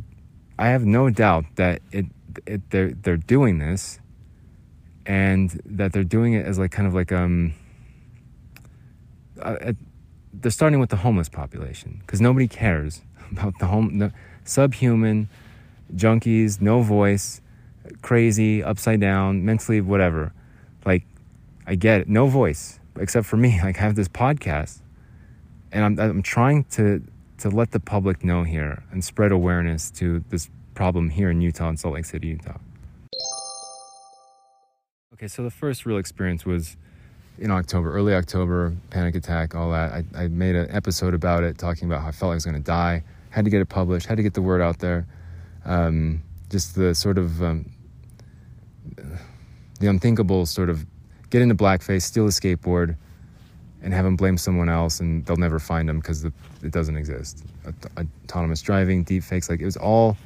I 0.60 0.68
have 0.70 0.86
no 0.86 1.10
doubt 1.10 1.46
that 1.56 1.82
it, 1.92 2.06
it 2.46 2.70
they're 2.70 2.92
they're 2.92 3.18
doing 3.18 3.60
this 3.60 4.00
and 5.06 5.62
that 5.66 5.94
they're 5.94 6.04
doing 6.04 6.34
it 6.34 6.46
as 6.46 6.60
like 6.60 6.72
kind 6.72 6.88
of 6.88 6.94
like 6.94 7.12
um 7.12 7.54
uh, 9.42 9.74
they're 10.34 10.52
starting 10.52 10.80
with 10.80 10.90
the 10.90 10.98
homeless 10.98 11.30
population 11.30 11.98
because 12.02 12.20
nobody 12.20 12.48
cares 12.48 13.02
about 13.32 13.58
the 13.60 13.68
home 13.68 14.00
the 14.00 14.12
subhuman 14.44 15.30
junkies 15.96 16.60
no 16.62 16.82
voice 16.82 17.42
crazy 18.02 18.62
upside 18.64 19.00
down 19.00 19.46
mentally 19.46 19.82
whatever. 19.82 20.34
Like 20.86 21.06
i 21.66 21.76
get 21.76 22.02
it. 22.02 22.10
No 22.10 22.28
voice 22.28 22.80
except 23.00 23.26
for 23.28 23.38
me. 23.38 23.60
Like 23.64 23.78
i 23.78 23.82
have 23.82 23.96
this 23.96 24.08
podcast 24.08 24.82
and 25.72 25.84
i'm, 25.84 26.00
I'm 26.00 26.22
trying 26.24 26.64
to 26.72 27.04
to 27.40 27.50
let 27.50 27.72
the 27.72 27.80
public 27.80 28.24
know 28.24 28.44
here 28.44 28.84
and 28.92 29.04
spread 29.04 29.32
awareness 29.32 29.92
to 29.92 30.24
this 30.30 30.50
problem 30.74 31.10
here 31.10 31.30
in 31.30 31.42
utah 31.42 31.70
and 31.70 31.80
salt 31.80 31.96
lake 31.96 32.06
city 32.06 32.28
utah 32.28 32.58
okay 35.14 35.28
so 35.28 35.44
the 35.44 35.52
first 35.52 35.86
real 35.86 35.98
experience 35.98 36.46
was 36.46 36.78
in 37.40 37.52
October, 37.52 37.94
early 37.94 38.14
October, 38.14 38.76
panic 38.90 39.16
attack, 39.16 39.56
all 39.56 39.72
that. 39.72 39.92
I, 39.92 40.24
I 40.24 40.28
made 40.28 40.56
an 40.56 40.70
episode 40.72 41.14
about 41.14 41.44
it, 41.44 41.58
talking 41.58 41.88
about 41.88 42.02
how 42.02 42.08
I 42.08 42.12
felt 42.12 42.30
like 42.30 42.34
I 42.34 42.36
was 42.36 42.46
going 42.46 42.56
to 42.56 42.62
die. 42.62 43.04
Had 43.30 43.46
to 43.46 43.52
get 43.52 43.62
it 43.62 43.70
published, 43.70 44.08
had 44.08 44.18
to 44.18 44.24
get 44.24 44.34
the 44.34 44.42
word 44.42 44.62
out 44.62 44.80
there. 44.80 45.06
Um, 45.66 46.24
just 46.50 46.76
the 46.76 46.96
sort 46.96 47.18
of 47.18 47.44
um, 47.44 47.72
the 49.80 49.88
unthinkable 49.88 50.46
sort 50.46 50.70
of 50.70 50.86
get 51.30 51.42
into 51.42 51.56
blackface, 51.56 52.04
steal 52.04 52.26
a 52.26 52.30
skateboard, 52.30 52.98
and 53.82 53.94
have 53.94 54.06
them 54.06 54.16
blame 54.16 54.38
someone 54.38 54.70
else, 54.70 55.00
and 55.00 55.26
they'll 55.26 55.38
never 55.38 55.60
find 55.60 55.88
them 55.88 56.00
because 56.00 56.26
it 56.26 56.34
doesn't 56.72 56.98
exist. 56.98 57.44
Autonomous 58.26 58.62
driving, 58.62 59.04
deep 59.04 59.24
fakes, 59.24 59.50
like 59.50 59.62
it 59.62 59.66
was 59.66 59.78
all 59.78 60.18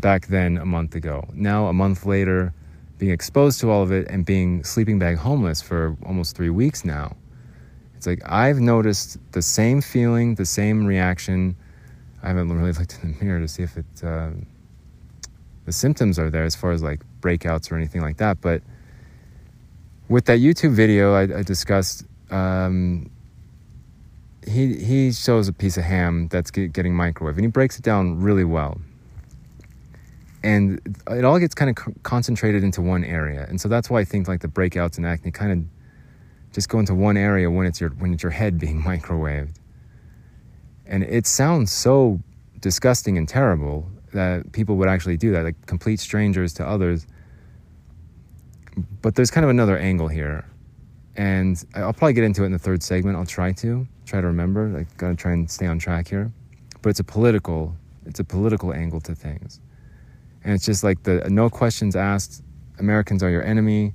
back 0.00 0.26
then 0.26 0.58
a 0.58 0.66
month 0.66 0.94
ago. 0.94 1.26
Now, 1.32 1.66
a 1.66 1.72
month 1.72 2.04
later, 2.04 2.52
being 2.98 3.12
exposed 3.12 3.60
to 3.60 3.70
all 3.70 3.82
of 3.82 3.92
it 3.92 4.06
and 4.08 4.24
being 4.24 4.62
sleeping 4.64 4.98
bag 4.98 5.16
homeless 5.16 5.62
for 5.62 5.96
almost 6.06 6.36
three 6.36 6.50
weeks 6.50 6.84
now, 6.84 7.16
it's 7.96 8.06
like 8.06 8.20
I've 8.26 8.58
noticed 8.58 9.16
the 9.30 9.42
same 9.42 9.80
feeling, 9.80 10.34
the 10.34 10.44
same 10.44 10.84
reaction. 10.84 11.56
I 12.22 12.28
haven't 12.28 12.52
really 12.52 12.72
looked 12.78 12.98
in 13.02 13.12
the 13.12 13.24
mirror 13.24 13.40
to 13.40 13.48
see 13.48 13.62
if 13.62 13.76
it, 13.76 13.86
uh, 14.02 14.30
the 15.64 15.72
symptoms 15.72 16.18
are 16.18 16.28
there 16.28 16.44
as 16.44 16.56
far 16.56 16.72
as 16.72 16.82
like 16.82 17.00
breakouts 17.20 17.70
or 17.70 17.76
anything 17.76 18.02
like 18.02 18.16
that. 18.16 18.40
But 18.40 18.62
with 20.08 20.24
that 20.24 20.40
YouTube 20.40 20.72
video 20.72 21.14
I, 21.14 21.22
I 21.38 21.42
discussed, 21.42 22.04
um, 22.32 23.10
he 24.46 24.76
he 24.82 25.12
shows 25.12 25.46
a 25.48 25.52
piece 25.52 25.76
of 25.76 25.84
ham 25.84 26.28
that's 26.28 26.50
getting 26.50 26.94
microwave, 26.94 27.36
and 27.36 27.44
he 27.44 27.50
breaks 27.50 27.78
it 27.78 27.82
down 27.82 28.20
really 28.20 28.44
well. 28.44 28.80
And 30.44 30.80
it 31.08 31.24
all 31.24 31.38
gets 31.38 31.54
kind 31.54 31.70
of 31.70 32.02
concentrated 32.02 32.64
into 32.64 32.82
one 32.82 33.04
area 33.04 33.46
and 33.48 33.60
so 33.60 33.68
that's 33.68 33.88
why 33.88 34.00
i 34.00 34.04
think 34.04 34.26
like 34.26 34.40
the 34.40 34.48
breakouts 34.48 34.96
and 34.96 35.06
acne 35.06 35.30
kind 35.30 35.52
of 35.52 35.64
just 36.52 36.68
go 36.68 36.78
into 36.78 36.94
one 36.94 37.16
area 37.16 37.50
when 37.50 37.66
it's 37.66 37.80
your 37.80 37.90
when 37.90 38.12
it's 38.12 38.22
your 38.22 38.32
head 38.32 38.58
being 38.58 38.82
microwaved. 38.90 39.54
And 40.86 41.02
it 41.02 41.26
sounds 41.26 41.72
so 41.72 42.20
disgusting 42.60 43.16
and 43.18 43.28
terrible 43.28 43.88
that 44.12 44.52
people 44.52 44.76
would 44.76 44.88
actually 44.88 45.16
do 45.16 45.32
that 45.32 45.44
like 45.44 45.66
complete 45.66 46.00
strangers 46.00 46.52
to 46.54 46.66
others. 46.66 47.06
But 49.00 49.14
there's 49.14 49.30
kind 49.30 49.44
of 49.44 49.50
another 49.50 49.78
angle 49.78 50.08
here 50.08 50.44
and 51.16 51.64
i'll 51.74 51.92
probably 51.92 52.14
get 52.14 52.24
into 52.24 52.42
it 52.42 52.46
in 52.46 52.52
the 52.52 52.58
third 52.58 52.82
segment. 52.82 53.16
I'll 53.16 53.26
try 53.26 53.52
to 53.52 53.86
try 54.06 54.20
to 54.20 54.26
remember 54.26 54.68
like 54.68 54.96
gotta 54.96 55.14
try 55.14 55.32
and 55.32 55.50
stay 55.50 55.66
on 55.66 55.78
track 55.78 56.08
here. 56.08 56.32
But 56.80 56.90
it's 56.90 57.00
a 57.00 57.04
political 57.04 57.76
it's 58.06 58.20
a 58.20 58.24
political 58.24 58.72
angle 58.72 59.00
to 59.02 59.14
things. 59.14 59.60
And 60.44 60.54
it's 60.54 60.64
just 60.64 60.82
like 60.82 61.02
the 61.04 61.28
no 61.28 61.50
questions 61.50 61.96
asked 61.96 62.42
americans 62.78 63.22
are 63.22 63.30
your 63.30 63.44
enemy 63.44 63.94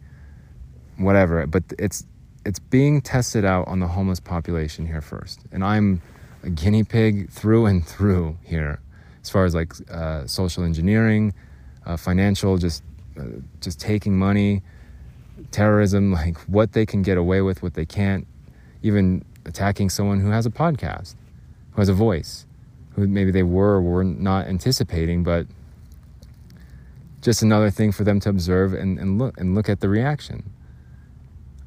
whatever. 0.98 1.46
But 1.48 1.64
it's 1.80 2.06
it's 2.46 2.60
being 2.60 3.02
tested 3.02 3.44
out 3.44 3.68
on 3.68 3.80
the 3.80 3.88
homeless 3.88 4.20
population 4.20 4.86
here 4.86 5.02
first. 5.02 5.42
And 5.52 5.64
i'm 5.64 6.02
a 6.44 6.50
guinea 6.50 6.84
pig 6.84 7.30
through 7.30 7.66
and 7.66 7.86
through 7.86 8.38
here 8.44 8.80
as 9.22 9.30
far 9.30 9.44
as 9.44 9.56
like 9.56 9.74
uh, 9.92 10.26
social 10.28 10.64
engineering 10.64 11.34
uh, 11.86 11.98
financial 11.98 12.58
just 12.58 12.84
uh, 13.20 13.24
just 13.60 13.80
taking 13.80 14.18
money 14.18 14.62
terrorism 15.52 16.12
like 16.22 16.38
what 16.42 16.74
they 16.74 16.86
can 16.86 17.02
get 17.02 17.18
away 17.18 17.42
with 17.42 17.62
what 17.62 17.74
they 17.74 17.86
can't 17.86 18.28
even 18.84 19.24
attacking 19.46 19.90
someone 19.90 20.20
who 20.20 20.30
has 20.30 20.46
a 20.46 20.52
podcast 20.52 21.16
who 21.72 21.82
has 21.82 21.90
a 21.90 21.94
voice 21.94 22.46
who 22.96 23.08
maybe 23.08 23.32
they 23.32 23.44
were 23.44 23.76
or 23.76 23.82
were 23.82 24.04
not 24.04 24.48
anticipating 24.48 25.24
but 25.24 25.48
just 27.22 27.42
another 27.42 27.70
thing 27.70 27.92
for 27.92 28.04
them 28.04 28.20
to 28.22 28.30
observe 28.30 28.74
and, 28.74 28.98
and 29.00 29.18
look 29.18 29.38
and 29.38 29.56
look 29.56 29.70
at 29.70 29.80
the 29.80 29.90
reaction. 29.90 30.50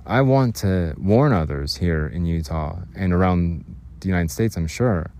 I 0.07 0.23
want 0.23 0.57
to 0.57 0.95
warn 0.99 1.33
others 1.33 1.77
here 1.77 2.07
in 2.07 2.25
Utah 2.25 2.79
and 2.97 3.12
around 3.12 3.65
the 4.00 4.09
United 4.09 4.31
States, 4.31 4.57
I'm 4.57 4.67
sure, 4.67 5.11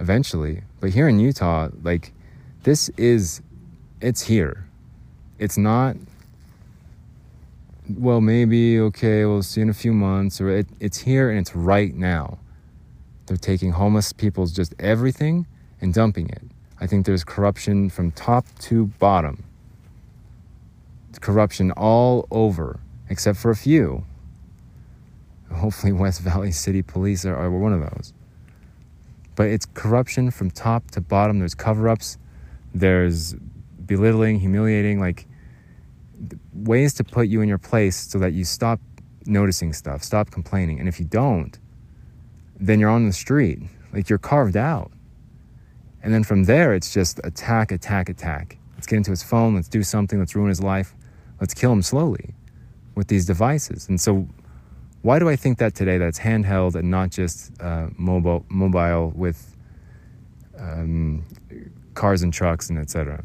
eventually. 0.00 0.62
But 0.80 0.90
here 0.90 1.08
in 1.08 1.18
Utah, 1.18 1.68
like 1.82 2.12
this 2.62 2.88
is 2.96 3.42
it's 4.00 4.22
here. 4.22 4.66
It's 5.38 5.58
not 5.58 5.96
well 7.88 8.20
maybe 8.20 8.80
okay, 8.80 9.24
we'll 9.24 9.42
see 9.42 9.60
in 9.60 9.68
a 9.68 9.74
few 9.74 9.92
months 9.92 10.40
or 10.40 10.50
it, 10.50 10.66
it's 10.80 10.98
here 10.98 11.30
and 11.30 11.38
it's 11.38 11.54
right 11.54 11.94
now. 11.94 12.38
They're 13.26 13.36
taking 13.36 13.72
homeless 13.72 14.12
people's 14.12 14.52
just 14.52 14.74
everything 14.78 15.46
and 15.80 15.92
dumping 15.92 16.28
it. 16.30 16.42
I 16.80 16.86
think 16.86 17.06
there's 17.06 17.24
corruption 17.24 17.90
from 17.90 18.12
top 18.12 18.46
to 18.60 18.86
bottom 18.98 19.44
corruption 21.26 21.72
all 21.72 22.28
over, 22.30 22.78
except 23.08 23.38
for 23.38 23.50
a 23.50 23.56
few. 23.56 24.04
Hopefully, 25.52 25.92
West 26.04 26.20
Valley 26.20 26.52
City 26.52 26.82
Police 26.82 27.24
are, 27.24 27.36
are 27.36 27.50
one 27.50 27.72
of 27.72 27.80
those. 27.80 28.12
But 29.34 29.48
it's 29.48 29.66
corruption 29.66 30.30
from 30.30 30.50
top 30.50 30.90
to 30.92 31.00
bottom. 31.00 31.40
There's 31.40 31.54
cover 31.54 31.88
ups, 31.88 32.16
there's 32.72 33.34
belittling, 33.84 34.40
humiliating, 34.40 35.00
like 35.00 35.26
ways 36.52 36.94
to 36.94 37.04
put 37.04 37.28
you 37.28 37.40
in 37.40 37.48
your 37.48 37.58
place 37.58 37.96
so 37.96 38.18
that 38.18 38.32
you 38.32 38.44
stop 38.44 38.80
noticing 39.26 39.72
stuff, 39.72 40.02
stop 40.02 40.30
complaining. 40.30 40.78
And 40.78 40.88
if 40.88 40.98
you 40.98 41.06
don't, 41.06 41.58
then 42.58 42.80
you're 42.80 42.90
on 42.90 43.06
the 43.06 43.12
street, 43.12 43.60
like 43.92 44.08
you're 44.08 44.18
carved 44.18 44.56
out. 44.56 44.90
And 46.02 46.14
then 46.14 46.24
from 46.24 46.44
there, 46.44 46.74
it's 46.74 46.92
just 46.92 47.20
attack, 47.24 47.72
attack, 47.72 48.08
attack. 48.08 48.58
Let's 48.74 48.86
get 48.86 48.96
into 48.96 49.10
his 49.10 49.22
phone. 49.22 49.54
Let's 49.54 49.68
do 49.68 49.82
something. 49.82 50.18
Let's 50.18 50.36
ruin 50.36 50.48
his 50.48 50.62
life. 50.62 50.94
Let's 51.40 51.54
kill 51.54 51.72
him 51.72 51.82
slowly 51.82 52.34
with 52.94 53.08
these 53.08 53.26
devices. 53.26 53.88
And 53.88 54.00
so, 54.00 54.28
why 55.02 55.18
do 55.18 55.28
I 55.28 55.36
think 55.36 55.58
that 55.58 55.74
today? 55.74 55.98
That's 55.98 56.18
handheld 56.18 56.74
and 56.74 56.90
not 56.90 57.10
just 57.10 57.52
uh, 57.60 57.88
mobile, 57.96 58.44
mobile 58.48 59.12
with 59.14 59.56
um, 60.58 61.24
cars 61.94 62.22
and 62.22 62.32
trucks 62.32 62.70
and 62.70 62.78
etc. 62.78 63.24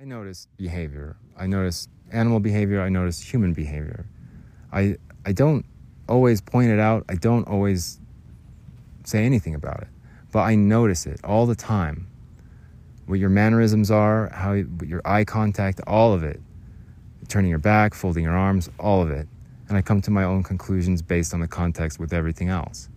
I 0.00 0.04
notice 0.04 0.48
behavior. 0.56 1.16
I 1.36 1.46
notice 1.46 1.88
animal 2.12 2.40
behavior. 2.40 2.80
I 2.80 2.88
notice 2.88 3.20
human 3.20 3.52
behavior. 3.52 4.06
I 4.72 4.96
I 5.24 5.32
don't 5.32 5.64
always 6.08 6.40
point 6.40 6.70
it 6.70 6.78
out. 6.78 7.04
I 7.08 7.14
don't 7.14 7.46
always 7.46 8.00
say 9.04 9.24
anything 9.24 9.54
about 9.54 9.82
it, 9.82 9.88
but 10.32 10.40
I 10.40 10.54
notice 10.54 11.06
it 11.06 11.20
all 11.24 11.46
the 11.46 11.54
time. 11.54 12.06
What 13.06 13.18
your 13.18 13.30
mannerisms 13.30 13.90
are, 13.90 14.28
how 14.30 14.52
your 14.52 15.00
eye 15.04 15.24
contact, 15.24 15.80
all 15.86 16.12
of 16.12 16.22
it 16.22 16.40
turning 17.28 17.50
your 17.50 17.58
back, 17.58 17.94
folding 17.94 18.24
your 18.24 18.36
arms, 18.36 18.70
all 18.78 19.02
of 19.02 19.10
it. 19.10 19.28
And 19.68 19.76
I 19.76 19.82
come 19.82 20.00
to 20.02 20.10
my 20.10 20.24
own 20.24 20.42
conclusions 20.42 21.02
based 21.02 21.34
on 21.34 21.40
the 21.40 21.48
context 21.48 22.00
with 22.00 22.12
everything 22.12 22.48
else. 22.48 22.88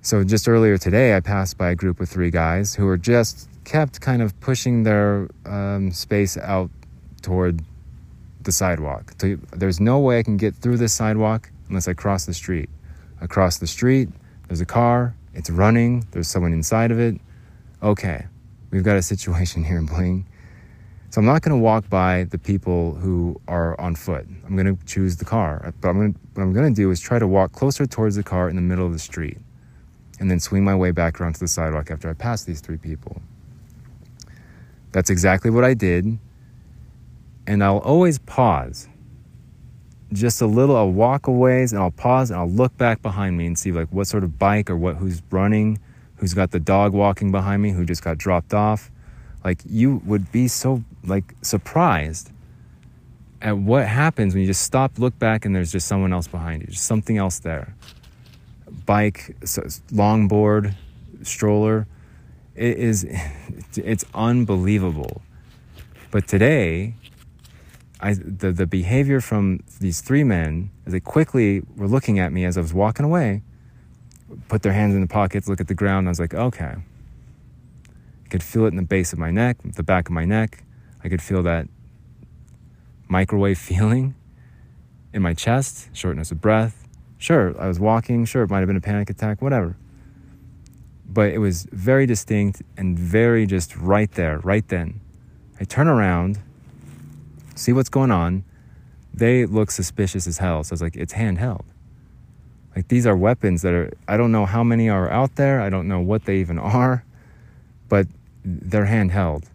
So 0.00 0.22
just 0.22 0.48
earlier 0.48 0.78
today, 0.78 1.16
I 1.16 1.20
passed 1.20 1.58
by 1.58 1.70
a 1.70 1.74
group 1.74 1.98
of 1.98 2.08
three 2.08 2.30
guys 2.30 2.74
who 2.74 2.86
were 2.86 2.96
just 2.96 3.48
kept 3.64 4.00
kind 4.00 4.22
of 4.22 4.38
pushing 4.38 4.84
their 4.84 5.28
um, 5.44 5.90
space 5.90 6.36
out 6.36 6.70
toward 7.26 7.60
the 8.42 8.52
sidewalk. 8.52 9.12
So 9.20 9.36
there's 9.52 9.80
no 9.80 9.98
way 9.98 10.20
I 10.20 10.22
can 10.22 10.36
get 10.36 10.54
through 10.54 10.76
this 10.76 10.92
sidewalk 10.92 11.50
unless 11.68 11.88
I 11.88 11.92
cross 11.92 12.24
the 12.24 12.34
street. 12.34 12.70
Across 13.20 13.58
the 13.58 13.66
street, 13.66 14.08
there's 14.46 14.60
a 14.60 14.66
car, 14.66 15.16
it's 15.34 15.50
running, 15.50 16.06
there's 16.12 16.28
someone 16.28 16.52
inside 16.52 16.92
of 16.92 17.00
it. 17.00 17.20
Okay, 17.82 18.26
we've 18.70 18.84
got 18.84 18.96
a 18.96 19.02
situation 19.02 19.64
here, 19.68 19.78
in 19.78 19.86
Bling. 19.86 20.24
So 21.10 21.20
I'm 21.20 21.26
not 21.26 21.42
going 21.42 21.58
to 21.58 21.62
walk 21.62 21.90
by 21.90 22.24
the 22.30 22.38
people 22.38 22.94
who 22.94 23.40
are 23.48 23.78
on 23.80 23.96
foot. 23.96 24.24
I'm 24.46 24.54
going 24.54 24.76
to 24.76 24.84
choose 24.86 25.16
the 25.16 25.24
car. 25.24 25.62
Uh, 25.64 25.72
but 25.80 25.88
I'm 25.88 25.98
going 25.98 26.14
to, 26.14 26.20
what 26.34 26.42
I'm 26.44 26.52
going 26.52 26.72
to 26.72 26.80
do 26.80 26.92
is 26.92 27.00
try 27.00 27.18
to 27.18 27.26
walk 27.26 27.50
closer 27.52 27.86
towards 27.86 28.14
the 28.14 28.22
car 28.22 28.48
in 28.48 28.54
the 28.54 28.62
middle 28.62 28.86
of 28.86 28.92
the 28.92 29.00
street 29.00 29.38
and 30.20 30.30
then 30.30 30.38
swing 30.38 30.62
my 30.62 30.76
way 30.76 30.92
back 30.92 31.20
around 31.20 31.32
to 31.34 31.40
the 31.40 31.48
sidewalk 31.48 31.90
after 31.90 32.08
I 32.08 32.12
pass 32.12 32.44
these 32.44 32.60
three 32.60 32.76
people. 32.76 33.20
That's 34.92 35.10
exactly 35.10 35.50
what 35.50 35.64
I 35.64 35.74
did. 35.74 36.18
And 37.46 37.62
I'll 37.62 37.78
always 37.78 38.18
pause. 38.18 38.88
Just 40.12 40.40
a 40.40 40.46
little, 40.46 40.76
I'll 40.76 40.90
walk 40.90 41.26
a 41.26 41.32
ways 41.32 41.72
and 41.72 41.80
I'll 41.80 41.90
pause 41.90 42.30
and 42.30 42.38
I'll 42.38 42.50
look 42.50 42.76
back 42.76 43.02
behind 43.02 43.36
me 43.36 43.46
and 43.46 43.58
see 43.58 43.72
like 43.72 43.88
what 43.90 44.06
sort 44.06 44.24
of 44.24 44.38
bike 44.38 44.70
or 44.70 44.76
what 44.76 44.96
who's 44.96 45.22
running, 45.30 45.78
who's 46.16 46.34
got 46.34 46.52
the 46.52 46.60
dog 46.60 46.92
walking 46.92 47.30
behind 47.32 47.62
me, 47.62 47.72
who 47.72 47.84
just 47.84 48.02
got 48.02 48.18
dropped 48.18 48.54
off. 48.54 48.90
Like 49.44 49.60
you 49.66 50.02
would 50.04 50.30
be 50.32 50.48
so 50.48 50.84
like 51.04 51.34
surprised 51.42 52.30
at 53.42 53.56
what 53.56 53.86
happens 53.86 54.34
when 54.34 54.40
you 54.42 54.46
just 54.46 54.62
stop, 54.62 54.98
look 54.98 55.18
back, 55.18 55.44
and 55.44 55.54
there's 55.54 55.72
just 55.72 55.86
someone 55.86 56.12
else 56.12 56.26
behind 56.26 56.62
you, 56.62 56.68
just 56.68 56.84
something 56.84 57.16
else 57.16 57.38
there. 57.40 57.74
Bike, 58.86 59.36
longboard, 59.42 60.74
stroller. 61.22 61.86
It 62.54 62.78
is, 62.78 63.04
it's 63.76 64.04
unbelievable. 64.14 65.22
But 66.10 66.26
today, 66.26 66.94
I, 68.00 68.14
the, 68.14 68.52
the 68.52 68.66
behavior 68.66 69.20
from 69.20 69.60
these 69.80 70.00
three 70.00 70.24
men, 70.24 70.70
as 70.84 70.92
they 70.92 71.00
quickly 71.00 71.62
were 71.76 71.88
looking 71.88 72.18
at 72.18 72.32
me 72.32 72.44
as 72.44 72.58
I 72.58 72.60
was 72.60 72.74
walking 72.74 73.04
away, 73.06 73.42
put 74.48 74.62
their 74.62 74.72
hands 74.72 74.94
in 74.94 75.00
the 75.00 75.06
pockets, 75.06 75.48
look 75.48 75.60
at 75.60 75.68
the 75.68 75.74
ground. 75.74 76.08
I 76.08 76.10
was 76.10 76.20
like, 76.20 76.34
okay. 76.34 76.74
I 78.24 78.28
could 78.28 78.42
feel 78.42 78.64
it 78.64 78.68
in 78.68 78.76
the 78.76 78.82
base 78.82 79.12
of 79.12 79.18
my 79.18 79.30
neck, 79.30 79.58
the 79.62 79.82
back 79.82 80.08
of 80.08 80.12
my 80.12 80.24
neck. 80.24 80.64
I 81.02 81.08
could 81.08 81.22
feel 81.22 81.42
that 81.44 81.68
microwave 83.08 83.58
feeling 83.70 84.14
in 85.12 85.22
my 85.22 85.32
chest, 85.32 85.88
shortness 85.92 86.30
of 86.30 86.40
breath. 86.40 86.86
Sure, 87.18 87.58
I 87.58 87.66
was 87.66 87.80
walking. 87.80 88.26
Sure, 88.26 88.42
it 88.42 88.50
might 88.50 88.58
have 88.58 88.66
been 88.66 88.76
a 88.76 88.80
panic 88.80 89.08
attack, 89.08 89.40
whatever. 89.40 89.76
But 91.08 91.30
it 91.30 91.38
was 91.38 91.66
very 91.72 92.04
distinct 92.04 92.62
and 92.76 92.98
very 92.98 93.46
just 93.46 93.74
right 93.76 94.10
there, 94.12 94.38
right 94.40 94.66
then. 94.68 95.00
I 95.58 95.64
turn 95.64 95.88
around, 95.88 96.40
see 97.56 97.72
what's 97.72 97.88
going 97.88 98.10
on. 98.10 98.44
They 99.12 99.46
look 99.46 99.70
suspicious 99.70 100.26
as 100.26 100.38
hell. 100.38 100.62
So 100.62 100.72
I 100.72 100.74
was 100.74 100.82
like, 100.82 100.96
it's 100.96 101.14
handheld. 101.14 101.64
Like 102.74 102.88
these 102.88 103.06
are 103.06 103.16
weapons 103.16 103.62
that 103.62 103.72
are, 103.72 103.90
I 104.06 104.16
don't 104.16 104.30
know 104.30 104.44
how 104.44 104.62
many 104.62 104.88
are 104.88 105.10
out 105.10 105.36
there. 105.36 105.60
I 105.60 105.70
don't 105.70 105.88
know 105.88 106.00
what 106.00 106.26
they 106.26 106.36
even 106.36 106.58
are, 106.58 107.04
but 107.88 108.06
they're 108.44 108.86
handheld. 108.86 109.46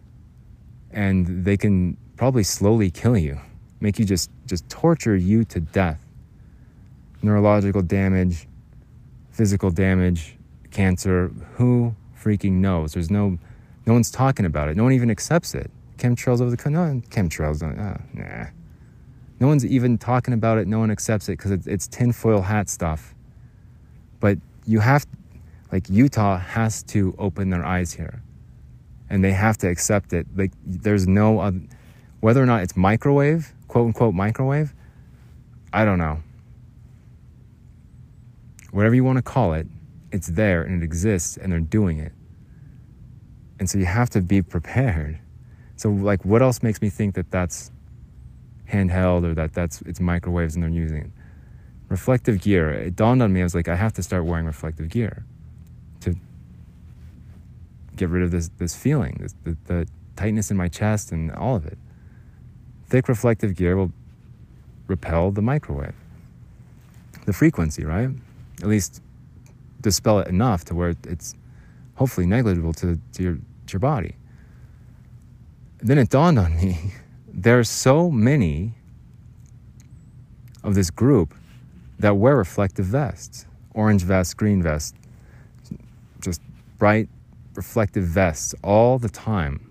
And 0.90 1.44
they 1.44 1.56
can 1.56 1.96
probably 2.16 2.42
slowly 2.42 2.90
kill 2.90 3.16
you, 3.16 3.40
make 3.80 3.98
you 3.98 4.04
just, 4.04 4.30
just 4.46 4.68
torture 4.68 5.16
you 5.16 5.44
to 5.44 5.60
death. 5.60 6.00
Neurological 7.22 7.82
damage, 7.82 8.48
physical 9.30 9.70
damage, 9.70 10.36
cancer, 10.72 11.30
who 11.54 11.94
freaking 12.20 12.54
knows? 12.54 12.94
There's 12.94 13.10
no, 13.10 13.38
no 13.86 13.92
one's 13.92 14.10
talking 14.10 14.44
about 14.44 14.68
it. 14.68 14.76
No 14.76 14.82
one 14.82 14.92
even 14.92 15.10
accepts 15.10 15.54
it 15.54 15.70
chemtrails 15.98 16.40
over 16.40 16.50
the 16.50 16.70
no 16.70 17.00
chemtrails. 17.10 17.62
Uh, 17.62 17.98
nah. 18.12 18.46
No 19.40 19.48
one's 19.48 19.66
even 19.66 19.98
talking 19.98 20.34
about 20.34 20.58
it. 20.58 20.68
No 20.68 20.78
one 20.78 20.90
accepts 20.90 21.28
it 21.28 21.32
because 21.32 21.50
it's, 21.50 21.66
it's 21.66 21.88
tinfoil 21.88 22.42
hat 22.42 22.68
stuff. 22.68 23.14
But 24.20 24.38
you 24.66 24.78
have, 24.78 25.04
like 25.72 25.90
Utah 25.90 26.38
has 26.38 26.82
to 26.84 27.14
open 27.18 27.50
their 27.50 27.64
eyes 27.64 27.92
here, 27.92 28.22
and 29.10 29.24
they 29.24 29.32
have 29.32 29.58
to 29.58 29.68
accept 29.68 30.12
it. 30.12 30.26
Like 30.36 30.52
there's 30.64 31.08
no 31.08 31.40
other, 31.40 31.60
whether 32.20 32.40
or 32.42 32.46
not 32.46 32.62
it's 32.62 32.76
microwave, 32.76 33.52
quote 33.66 33.86
unquote 33.86 34.14
microwave. 34.14 34.74
I 35.72 35.84
don't 35.84 35.98
know. 35.98 36.22
Whatever 38.70 38.94
you 38.94 39.04
want 39.04 39.18
to 39.18 39.22
call 39.22 39.54
it, 39.54 39.66
it's 40.12 40.28
there 40.28 40.62
and 40.62 40.82
it 40.82 40.84
exists, 40.84 41.36
and 41.36 41.50
they're 41.50 41.60
doing 41.60 41.98
it. 41.98 42.12
And 43.58 43.68
so 43.68 43.78
you 43.78 43.86
have 43.86 44.10
to 44.10 44.20
be 44.20 44.40
prepared. 44.40 45.18
So 45.82 45.90
like, 45.90 46.24
what 46.24 46.42
else 46.42 46.62
makes 46.62 46.80
me 46.80 46.90
think 46.90 47.16
that 47.16 47.32
that's 47.32 47.72
handheld 48.70 49.24
or 49.24 49.34
that 49.34 49.52
that's 49.52 49.82
it's 49.82 49.98
microwaves 49.98 50.54
and 50.54 50.62
they're 50.62 50.70
using 50.70 50.98
it? 50.98 51.10
Reflective 51.88 52.40
gear. 52.40 52.70
It 52.70 52.94
dawned 52.94 53.20
on 53.20 53.32
me. 53.32 53.40
I 53.40 53.42
was 53.42 53.56
like, 53.56 53.66
I 53.66 53.74
have 53.74 53.92
to 53.94 54.02
start 54.04 54.24
wearing 54.24 54.46
reflective 54.46 54.88
gear 54.90 55.24
to 56.02 56.14
get 57.96 58.10
rid 58.10 58.22
of 58.22 58.30
this 58.30 58.48
this 58.58 58.76
feeling, 58.76 59.18
this, 59.20 59.34
the, 59.42 59.56
the 59.64 59.88
tightness 60.14 60.52
in 60.52 60.56
my 60.56 60.68
chest 60.68 61.10
and 61.10 61.32
all 61.32 61.56
of 61.56 61.66
it. 61.66 61.78
Thick 62.86 63.08
reflective 63.08 63.56
gear 63.56 63.76
will 63.76 63.90
repel 64.86 65.32
the 65.32 65.42
microwave, 65.42 65.96
the 67.26 67.32
frequency, 67.32 67.84
right? 67.84 68.10
At 68.60 68.68
least 68.68 69.02
dispel 69.80 70.20
it 70.20 70.28
enough 70.28 70.64
to 70.66 70.76
where 70.76 70.94
it's 71.08 71.34
hopefully 71.96 72.28
negligible 72.28 72.72
to, 72.74 73.00
to 73.14 73.22
your 73.24 73.34
to 73.34 73.72
your 73.72 73.80
body 73.80 74.14
then 75.82 75.98
it 75.98 76.08
dawned 76.08 76.38
on 76.38 76.56
me 76.56 76.92
there 77.32 77.58
are 77.58 77.64
so 77.64 78.10
many 78.10 78.74
of 80.62 80.74
this 80.74 80.90
group 80.90 81.34
that 81.98 82.16
wear 82.16 82.36
reflective 82.36 82.86
vests 82.86 83.46
orange 83.74 84.02
vest, 84.02 84.36
green 84.36 84.62
vest, 84.62 84.94
just 86.20 86.40
bright 86.78 87.08
reflective 87.54 88.04
vests 88.04 88.54
all 88.62 88.98
the 88.98 89.08
time. 89.08 89.68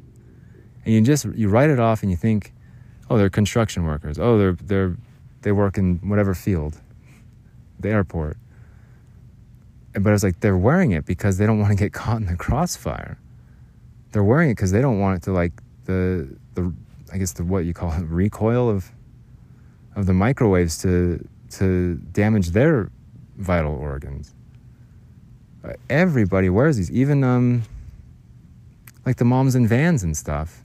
And 0.86 0.94
you 0.94 1.02
just 1.02 1.26
you 1.36 1.50
write 1.50 1.70
it 1.70 1.80
off 1.80 2.02
and 2.02 2.12
you 2.12 2.18
think, 2.18 2.54
oh, 3.10 3.18
they're 3.18 3.30
construction 3.30 3.84
workers. 3.84 4.18
Oh, 4.20 4.38
they're 4.38 4.54
they're 4.54 4.98
they 5.42 5.52
work 5.52 5.78
in 5.78 5.98
whatever 5.98 6.34
field, 6.34 6.82
the 7.80 7.90
airport. 7.90 8.38
But 9.94 10.08
I 10.08 10.12
was 10.12 10.24
like, 10.24 10.40
they're 10.40 10.58
wearing 10.58 10.92
it 10.92 11.06
because 11.06 11.38
they 11.38 11.46
don't 11.46 11.60
want 11.60 11.72
to 11.72 11.84
get 11.84 11.92
caught 11.92 12.18
in 12.18 12.28
the 12.28 12.36
crossfire. 12.36 13.18
They're 14.12 14.24
wearing 14.24 14.52
it 14.52 14.56
because 14.56 14.72
they 14.72 14.82
don't 14.82 15.00
want 15.00 15.18
it 15.18 15.24
to 15.24 15.32
like 15.32 15.54
the 15.92 16.38
the 16.56 16.74
I 17.14 17.18
guess 17.18 17.34
the 17.34 17.44
what 17.44 17.66
you 17.66 17.74
call 17.74 17.92
it 17.92 18.06
recoil 18.08 18.70
of 18.70 18.92
of 19.96 20.06
the 20.06 20.14
microwaves 20.14 20.82
to 20.84 21.28
to 21.52 21.96
damage 22.12 22.52
their 22.52 22.90
vital 23.38 23.76
organs. 23.76 24.34
Uh, 25.64 25.74
everybody 25.90 26.50
wears 26.50 26.78
these, 26.78 26.90
even 26.92 27.24
um, 27.24 27.64
like 29.06 29.18
the 29.18 29.26
moms 29.26 29.56
in 29.56 29.68
vans 29.68 30.04
and 30.04 30.16
stuff. 30.16 30.64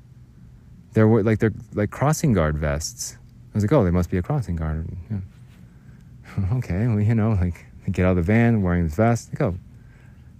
They're 0.93 1.07
like 1.23 1.39
they're 1.39 1.53
like 1.75 1.91
crossing 1.91 2.33
guard 2.33 2.57
vests. 2.57 3.17
I 3.53 3.57
was 3.57 3.65
like, 3.65 3.73
oh, 3.73 3.85
they 3.85 3.91
must 3.91 4.11
be 4.11 4.19
a 4.19 4.23
crossing 4.23 4.57
guard. 4.57 4.87
Yeah. 5.11 5.19
okay, 6.55 6.87
well, 6.87 7.01
you 7.01 7.15
know, 7.15 7.33
like 7.33 7.67
they 7.85 7.93
get 7.93 8.07
out 8.07 8.11
of 8.11 8.17
the 8.17 8.23
van 8.23 8.63
wearing 8.63 8.85
this 8.85 8.95
vest. 8.95 9.31
Like, 9.31 9.43
oh, 9.43 9.59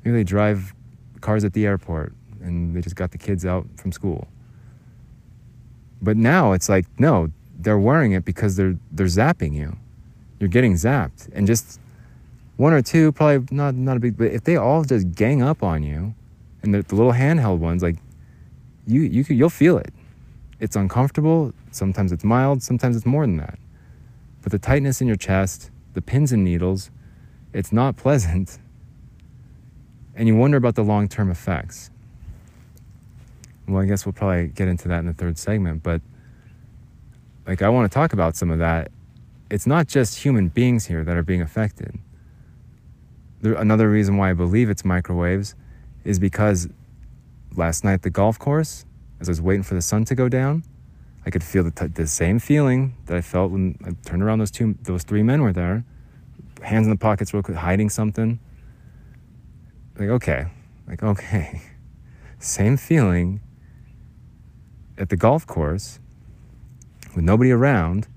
maybe 0.05 0.17
they 0.17 0.25
drive 0.25 0.75
cars 1.21 1.45
at 1.45 1.53
the 1.53 1.67
airport 1.67 2.15
and 2.43 2.75
they 2.75 2.81
just 2.81 2.97
got 2.97 3.11
the 3.11 3.19
kids 3.19 3.45
out 3.45 3.67
from 3.77 3.93
school. 3.93 4.29
But 6.03 6.17
now 6.17 6.53
it's 6.53 6.69
like, 6.69 6.87
no, 6.99 7.31
they're 7.59 7.79
wearing 7.79 8.13
it 8.13 8.25
because 8.25 8.57
they're 8.57 8.77
they're 8.93 9.07
zapping 9.07 9.55
you. 9.55 9.77
You're 10.39 10.49
getting 10.49 10.75
zapped. 10.75 11.29
And 11.33 11.47
just 11.47 11.81
one 12.57 12.73
or 12.73 12.83
two, 12.83 13.13
probably 13.13 13.47
not 13.51 13.75
not 13.75 13.97
a 13.97 14.01
big 14.01 14.17
but 14.17 14.33
if 14.33 14.45
they 14.45 14.57
all 14.57 14.85
just 14.85 15.13
gang 15.13 15.43
up 15.43 15.63
on 15.63 15.83
you 15.83 16.15
and 16.63 16.75
the, 16.75 16.83
the 16.83 16.95
little 16.95 17.13
handheld 17.13 17.59
ones, 17.59 17.83
like 17.83 17.97
you 18.87 19.03
you 19.03 19.25
you'll 19.29 19.51
feel 19.51 19.79
it. 19.79 19.93
It's 20.61 20.77
uncomfortable, 20.77 21.53
sometimes 21.71 22.13
it's 22.13 22.25
mild, 22.25 22.63
sometimes 22.63 22.97
it's 22.97 23.07
more 23.07 23.27
than 23.27 23.37
that. 23.39 23.59
But 24.43 24.53
the 24.53 24.59
tightness 24.59 25.01
in 25.01 25.07
your 25.07 25.17
chest, 25.17 25.71
the 25.95 26.01
pins 26.01 26.33
and 26.33 26.45
needles, 26.45 26.91
it's 27.53 27.73
not 27.73 27.97
pleasant. 28.05 28.59
And 30.15 30.29
you 30.29 30.37
wonder 30.37 30.57
about 30.57 30.77
the 30.77 30.85
long 30.85 31.09
term 31.09 31.31
effects 31.31 31.91
well, 33.69 33.83
I 33.83 33.87
guess 33.87 34.07
we'll 34.07 34.13
probably 34.13 34.49
get 34.49 34.69
into 34.69 34.89
that 34.89 35.01
in 35.01 35.07
the 35.07 35.15
third 35.15 35.39
segment, 35.39 35.83
but 35.83 36.01
like 37.47 37.63
I 37.63 37.69
want 37.69 37.91
to 37.91 37.95
talk 37.95 38.13
about 38.13 38.37
some 38.37 38.51
of 38.51 38.59
that. 38.59 38.91
It's 39.51 39.67
not 39.67 39.87
just 39.87 40.19
human 40.19 40.49
beings 40.49 40.87
here 40.87 41.05
that 41.05 41.17
are 41.17 41.23
being 41.23 41.41
affected. 41.41 41.99
There, 43.41 43.55
another 43.55 43.89
reason 43.89 44.17
why 44.17 44.31
I 44.31 44.33
believe 44.33 44.71
it's 44.71 44.85
microwaves 44.85 45.55
is 46.05 46.19
because 46.19 46.69
last 47.55 47.85
night 47.85 48.03
the 48.03 48.11
golf 48.11 48.39
course, 48.39 48.85
as 49.21 49.29
I 49.29 49.31
was 49.31 49.41
waiting 49.41 49.63
for 49.63 49.75
the 49.75 49.83
sun 49.83 50.05
to 50.07 50.15
go 50.15 50.29
down, 50.29 50.65
I 51.25 51.31
could 51.31 51.45
feel 51.45 51.65
the, 51.65 51.71
t- 51.71 51.87
the 51.87 52.07
same 52.07 52.39
feeling 52.39 52.97
that 53.07 53.17
I 53.17 53.21
felt 53.21 53.51
when 53.51 53.79
I 53.85 53.91
turned 54.09 54.23
around. 54.23 54.39
Those 54.39 54.51
two, 54.51 54.77
those 54.83 55.03
three 55.03 55.23
men 55.23 55.43
were 55.43 55.53
there, 55.53 55.85
hands 56.63 56.87
in 56.87 56.91
the 56.91 56.97
pockets, 56.97 57.35
real 57.35 57.43
quick, 57.43 57.57
hiding 57.57 57.91
something. 57.91 58.39
Like 59.99 60.09
okay, 60.09 60.47
like 60.87 61.03
okay, 61.03 61.63
same 62.39 62.77
feeling 62.77 63.41
at 64.99 65.09
the 65.09 65.17
golf 65.17 65.47
course 65.47 66.01
with 67.15 67.25
nobody 67.25 67.51
around, 67.51 68.09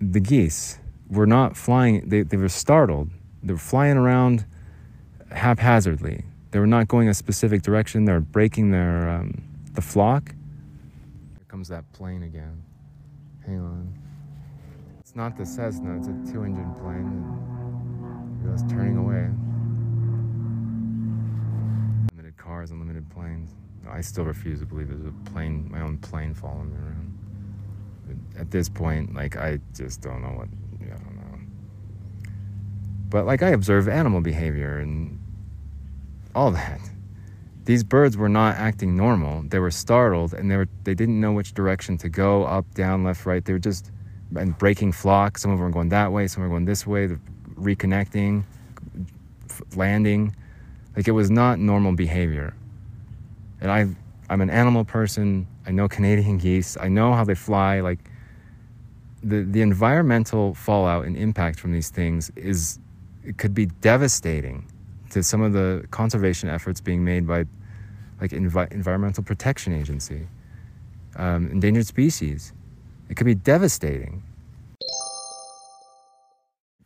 the 0.00 0.20
geese 0.20 0.78
were 1.08 1.26
not 1.26 1.56
flying, 1.56 2.08
they, 2.08 2.22
they 2.22 2.36
were 2.36 2.48
startled. 2.48 3.10
They 3.42 3.52
were 3.52 3.58
flying 3.58 3.96
around 3.96 4.44
haphazardly. 5.32 6.24
They 6.50 6.58
were 6.58 6.66
not 6.66 6.88
going 6.88 7.08
a 7.08 7.14
specific 7.14 7.62
direction. 7.62 8.04
They 8.04 8.12
were 8.12 8.20
breaking 8.20 8.70
their 8.70 9.08
um, 9.08 9.44
the 9.72 9.82
flock. 9.82 10.30
Here 11.36 11.46
comes 11.48 11.68
that 11.68 11.90
plane 11.92 12.22
again. 12.24 12.62
Hang 13.46 13.60
on. 13.60 13.94
It's 14.98 15.14
not 15.14 15.36
the 15.36 15.46
Cessna. 15.46 15.96
It's 15.96 16.08
a 16.08 16.32
two-engine 16.32 16.74
plane. 16.74 17.50
It 18.44 18.70
turning 18.70 18.96
away. 18.96 19.28
Limited 22.16 22.36
cars 22.36 22.70
and 22.70 22.80
limited 22.80 23.08
planes. 23.10 23.50
I 23.88 24.00
still 24.00 24.24
refuse 24.24 24.60
to 24.60 24.66
believe 24.66 24.88
there's 24.88 25.04
a 25.04 25.30
plane, 25.30 25.68
my 25.70 25.80
own 25.80 25.98
plane 25.98 26.34
following 26.34 26.70
me 26.70 26.76
around. 26.76 27.18
But 28.06 28.40
at 28.40 28.50
this 28.50 28.68
point, 28.68 29.14
like 29.14 29.36
I 29.36 29.60
just 29.74 30.00
don't 30.00 30.22
know 30.22 30.28
what 30.28 30.48
I 30.82 30.96
don't 30.96 31.16
know. 31.16 31.38
But 33.08 33.26
like 33.26 33.42
I 33.42 33.50
observe 33.50 33.88
animal 33.88 34.20
behavior 34.20 34.78
and 34.78 35.18
all 36.34 36.50
that. 36.52 36.80
These 37.64 37.84
birds 37.84 38.16
were 38.16 38.28
not 38.28 38.56
acting 38.56 38.96
normal. 38.96 39.42
They 39.42 39.58
were 39.58 39.70
startled 39.70 40.34
and 40.34 40.50
they 40.50 40.56
were 40.56 40.68
they 40.84 40.94
didn't 40.94 41.20
know 41.20 41.32
which 41.32 41.54
direction 41.54 41.98
to 41.98 42.08
go, 42.08 42.44
up, 42.44 42.72
down, 42.74 43.04
left, 43.04 43.26
right. 43.26 43.44
They 43.44 43.52
were 43.52 43.58
just 43.58 43.90
and 44.36 44.56
breaking 44.58 44.92
flock. 44.92 45.38
Some 45.38 45.50
of 45.50 45.58
them 45.58 45.66
were 45.66 45.72
going 45.72 45.88
that 45.90 46.12
way, 46.12 46.26
some 46.26 46.42
were 46.42 46.48
going 46.48 46.64
this 46.64 46.86
way, 46.86 47.08
reconnecting, 47.54 48.44
landing. 49.74 50.34
Like 50.96 51.08
it 51.08 51.12
was 51.12 51.30
not 51.30 51.58
normal 51.58 51.92
behavior. 51.92 52.54
And 53.60 53.70
I 53.70 53.88
I'm 54.28 54.40
an 54.40 54.50
animal 54.50 54.84
person. 54.84 55.46
I 55.66 55.72
know 55.72 55.88
Canadian 55.88 56.38
geese. 56.38 56.76
I 56.80 56.88
know 56.88 57.12
how 57.12 57.24
they 57.24 57.34
fly. 57.34 57.80
Like 57.80 57.98
the 59.22 59.42
the 59.42 59.60
environmental 59.60 60.54
fallout 60.54 61.04
and 61.04 61.16
impact 61.16 61.58
from 61.60 61.72
these 61.72 61.90
things 61.90 62.30
is 62.36 62.78
it 63.24 63.38
could 63.38 63.54
be 63.54 63.66
devastating 63.66 64.66
to 65.10 65.22
some 65.22 65.42
of 65.42 65.52
the 65.52 65.84
conservation 65.90 66.48
efforts 66.48 66.80
being 66.80 67.04
made 67.04 67.26
by 67.26 67.44
like 68.20 68.30
Envi- 68.30 68.72
environmental 68.72 69.22
protection 69.24 69.72
agency 69.72 70.26
um, 71.16 71.50
endangered 71.50 71.86
species 71.86 72.52
it 73.08 73.16
could 73.16 73.26
be 73.26 73.34
devastating 73.34 74.22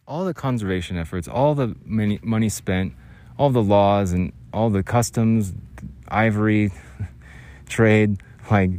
all 0.07 0.25
the 0.25 0.35
conservation 0.35 0.97
efforts 0.97 1.29
all 1.29 1.55
the 1.55 1.77
money, 1.85 2.19
money 2.23 2.49
spent 2.49 2.95
all 3.39 3.51
the 3.51 3.63
laws 3.63 4.13
and 4.13 4.33
all 4.53 4.71
the 4.71 4.83
customs 4.83 5.53
ivory 6.15 6.73
trade 7.69 8.23
like 8.51 8.71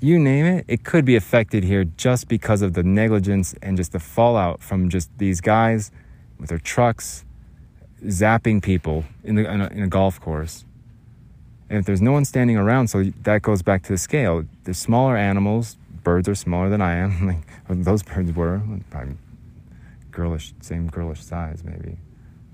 you 0.00 0.18
name 0.18 0.46
it, 0.46 0.64
it 0.66 0.84
could 0.84 1.04
be 1.04 1.14
affected 1.14 1.62
here 1.62 1.84
just 1.84 2.26
because 2.28 2.62
of 2.62 2.72
the 2.72 2.82
negligence 2.82 3.54
and 3.60 3.76
just 3.76 3.92
the 3.92 4.00
fallout 4.00 4.62
from 4.62 4.88
just 4.88 5.10
these 5.18 5.40
guys 5.40 5.90
with 6.38 6.48
their 6.48 6.58
trucks 6.58 7.24
zapping 8.04 8.62
people 8.62 9.04
in, 9.22 9.34
the, 9.34 9.50
in, 9.50 9.60
a, 9.60 9.66
in 9.68 9.82
a 9.82 9.88
golf 9.88 10.20
course. 10.20 10.64
And 11.68 11.78
if 11.78 11.84
there's 11.84 12.00
no 12.00 12.12
one 12.12 12.24
standing 12.24 12.56
around, 12.56 12.88
so 12.88 13.04
that 13.22 13.42
goes 13.42 13.62
back 13.62 13.82
to 13.84 13.92
the 13.92 13.98
scale. 13.98 14.44
The 14.64 14.74
smaller 14.74 15.16
animals, 15.16 15.76
birds 16.02 16.28
are 16.28 16.34
smaller 16.34 16.70
than 16.70 16.80
I 16.80 16.94
am. 16.94 17.26
like 17.68 17.84
those 17.84 18.02
birds 18.02 18.32
were, 18.32 18.60
probably 18.90 19.16
girlish, 20.10 20.54
same 20.60 20.88
girlish 20.88 21.22
size 21.22 21.62
maybe. 21.62 21.98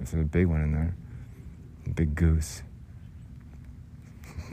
If 0.00 0.10
there's 0.10 0.22
a 0.22 0.28
big 0.28 0.46
one 0.46 0.60
in 0.60 0.72
there, 0.72 0.94
a 1.86 1.90
big 1.90 2.14
goose. 2.14 2.62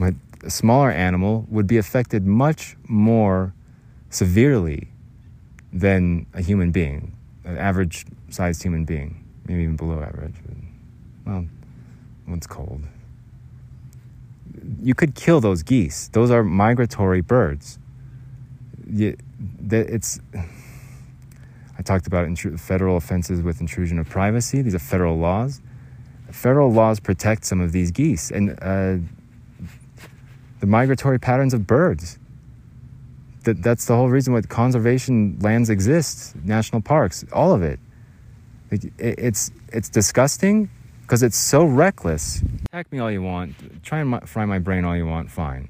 A 0.00 0.50
smaller 0.50 0.90
animal 0.90 1.46
would 1.48 1.66
be 1.66 1.78
affected 1.78 2.26
much 2.26 2.76
more 2.86 3.54
severely 4.10 4.88
than 5.72 6.26
a 6.34 6.42
human 6.42 6.70
being, 6.70 7.16
an 7.44 7.56
average 7.56 8.04
sized 8.28 8.62
human 8.62 8.84
being, 8.84 9.24
maybe 9.46 9.62
even 9.62 9.76
below 9.76 10.00
average. 10.02 10.34
Well, 11.26 11.46
it's 12.28 12.46
cold. 12.46 12.82
You 14.82 14.94
could 14.94 15.14
kill 15.14 15.40
those 15.40 15.62
geese. 15.62 16.08
Those 16.08 16.30
are 16.30 16.42
migratory 16.42 17.20
birds. 17.20 17.78
it's. 18.86 20.20
I 21.76 21.82
talked 21.82 22.06
about 22.06 22.28
intru- 22.28 22.58
federal 22.58 22.96
offenses 22.96 23.42
with 23.42 23.60
intrusion 23.60 23.98
of 23.98 24.08
privacy. 24.08 24.62
These 24.62 24.76
are 24.76 24.78
federal 24.78 25.18
laws. 25.18 25.60
Federal 26.30 26.70
laws 26.70 27.00
protect 27.00 27.44
some 27.44 27.60
of 27.60 27.72
these 27.72 27.90
geese, 27.90 28.30
and 28.30 28.56
uh, 28.62 28.98
the 30.64 30.70
migratory 30.70 31.20
patterns 31.20 31.52
of 31.52 31.66
birds. 31.66 32.18
That, 33.42 33.62
that's 33.62 33.84
the 33.84 33.94
whole 33.94 34.08
reason 34.08 34.32
why 34.32 34.40
conservation 34.40 35.38
lands 35.42 35.68
exist, 35.68 36.34
national 36.42 36.80
parks, 36.80 37.22
all 37.34 37.52
of 37.52 37.62
it. 37.62 37.78
it 38.70 38.90
it's, 38.98 39.50
it's 39.74 39.90
disgusting 39.90 40.70
because 41.02 41.22
it's 41.22 41.36
so 41.36 41.66
reckless. 41.66 42.42
Attack 42.70 42.90
me 42.90 42.98
all 42.98 43.10
you 43.10 43.20
want, 43.20 43.84
try 43.84 43.98
and 43.98 44.26
fry 44.26 44.46
my 44.46 44.58
brain 44.58 44.86
all 44.86 44.96
you 44.96 45.06
want, 45.06 45.30
fine. 45.30 45.68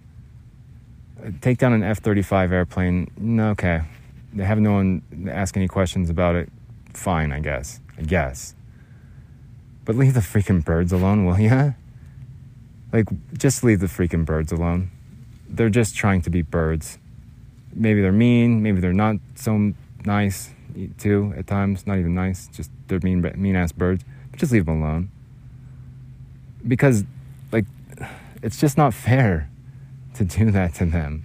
Uh, 1.21 1.31
take 1.41 1.59
down 1.59 1.73
an 1.73 1.83
F 1.83 1.99
35 1.99 2.53
airplane, 2.53 3.11
okay. 3.51 3.83
They 4.33 4.45
have 4.45 4.61
no 4.61 4.75
one 4.75 5.29
ask 5.29 5.57
any 5.57 5.67
questions 5.67 6.09
about 6.09 6.37
it, 6.37 6.53
fine, 6.93 7.33
I 7.33 7.41
guess. 7.41 7.81
I 7.99 8.03
guess. 8.03 8.55
But 9.85 9.97
leave 9.97 10.15
the 10.15 10.21
freaking 10.21 10.65
birds 10.65 10.93
alone, 10.93 11.25
will 11.25 11.41
ya? 11.41 11.73
Like, 12.95 13.09
just 13.37 13.65
leave 13.65 13.81
the 13.81 13.87
freaking 13.87 14.25
birds 14.25 14.53
alone. 14.53 14.93
They're 15.49 15.69
just 15.69 15.97
trying 15.97 16.23
to 16.23 16.31
be 16.31 16.43
birds. 16.43 16.97
Maybe 17.75 18.01
they're 18.01 18.13
mean, 18.13 18.63
maybe 18.63 18.81
they're 18.81 18.93
not 18.93 19.17
so 19.35 19.73
nice 20.05 20.51
too 20.97 21.35
at 21.37 21.49
times. 21.49 21.89
Not 21.89 21.99
even 21.99 22.15
nice, 22.15 22.47
just 22.47 22.71
they're 22.87 23.01
mean, 23.03 23.21
mean 23.35 23.57
ass 23.57 23.73
birds. 23.73 24.05
But 24.31 24.39
just 24.39 24.53
leave 24.53 24.67
them 24.67 24.81
alone. 24.81 25.11
Because, 26.69 27.03
like, 27.51 27.65
it's 28.45 28.61
just 28.61 28.79
not 28.79 28.95
fair 28.95 29.51
to 30.15 30.25
do 30.25 30.51
that 30.53 30.75
to 30.75 30.87
them. 30.87 31.25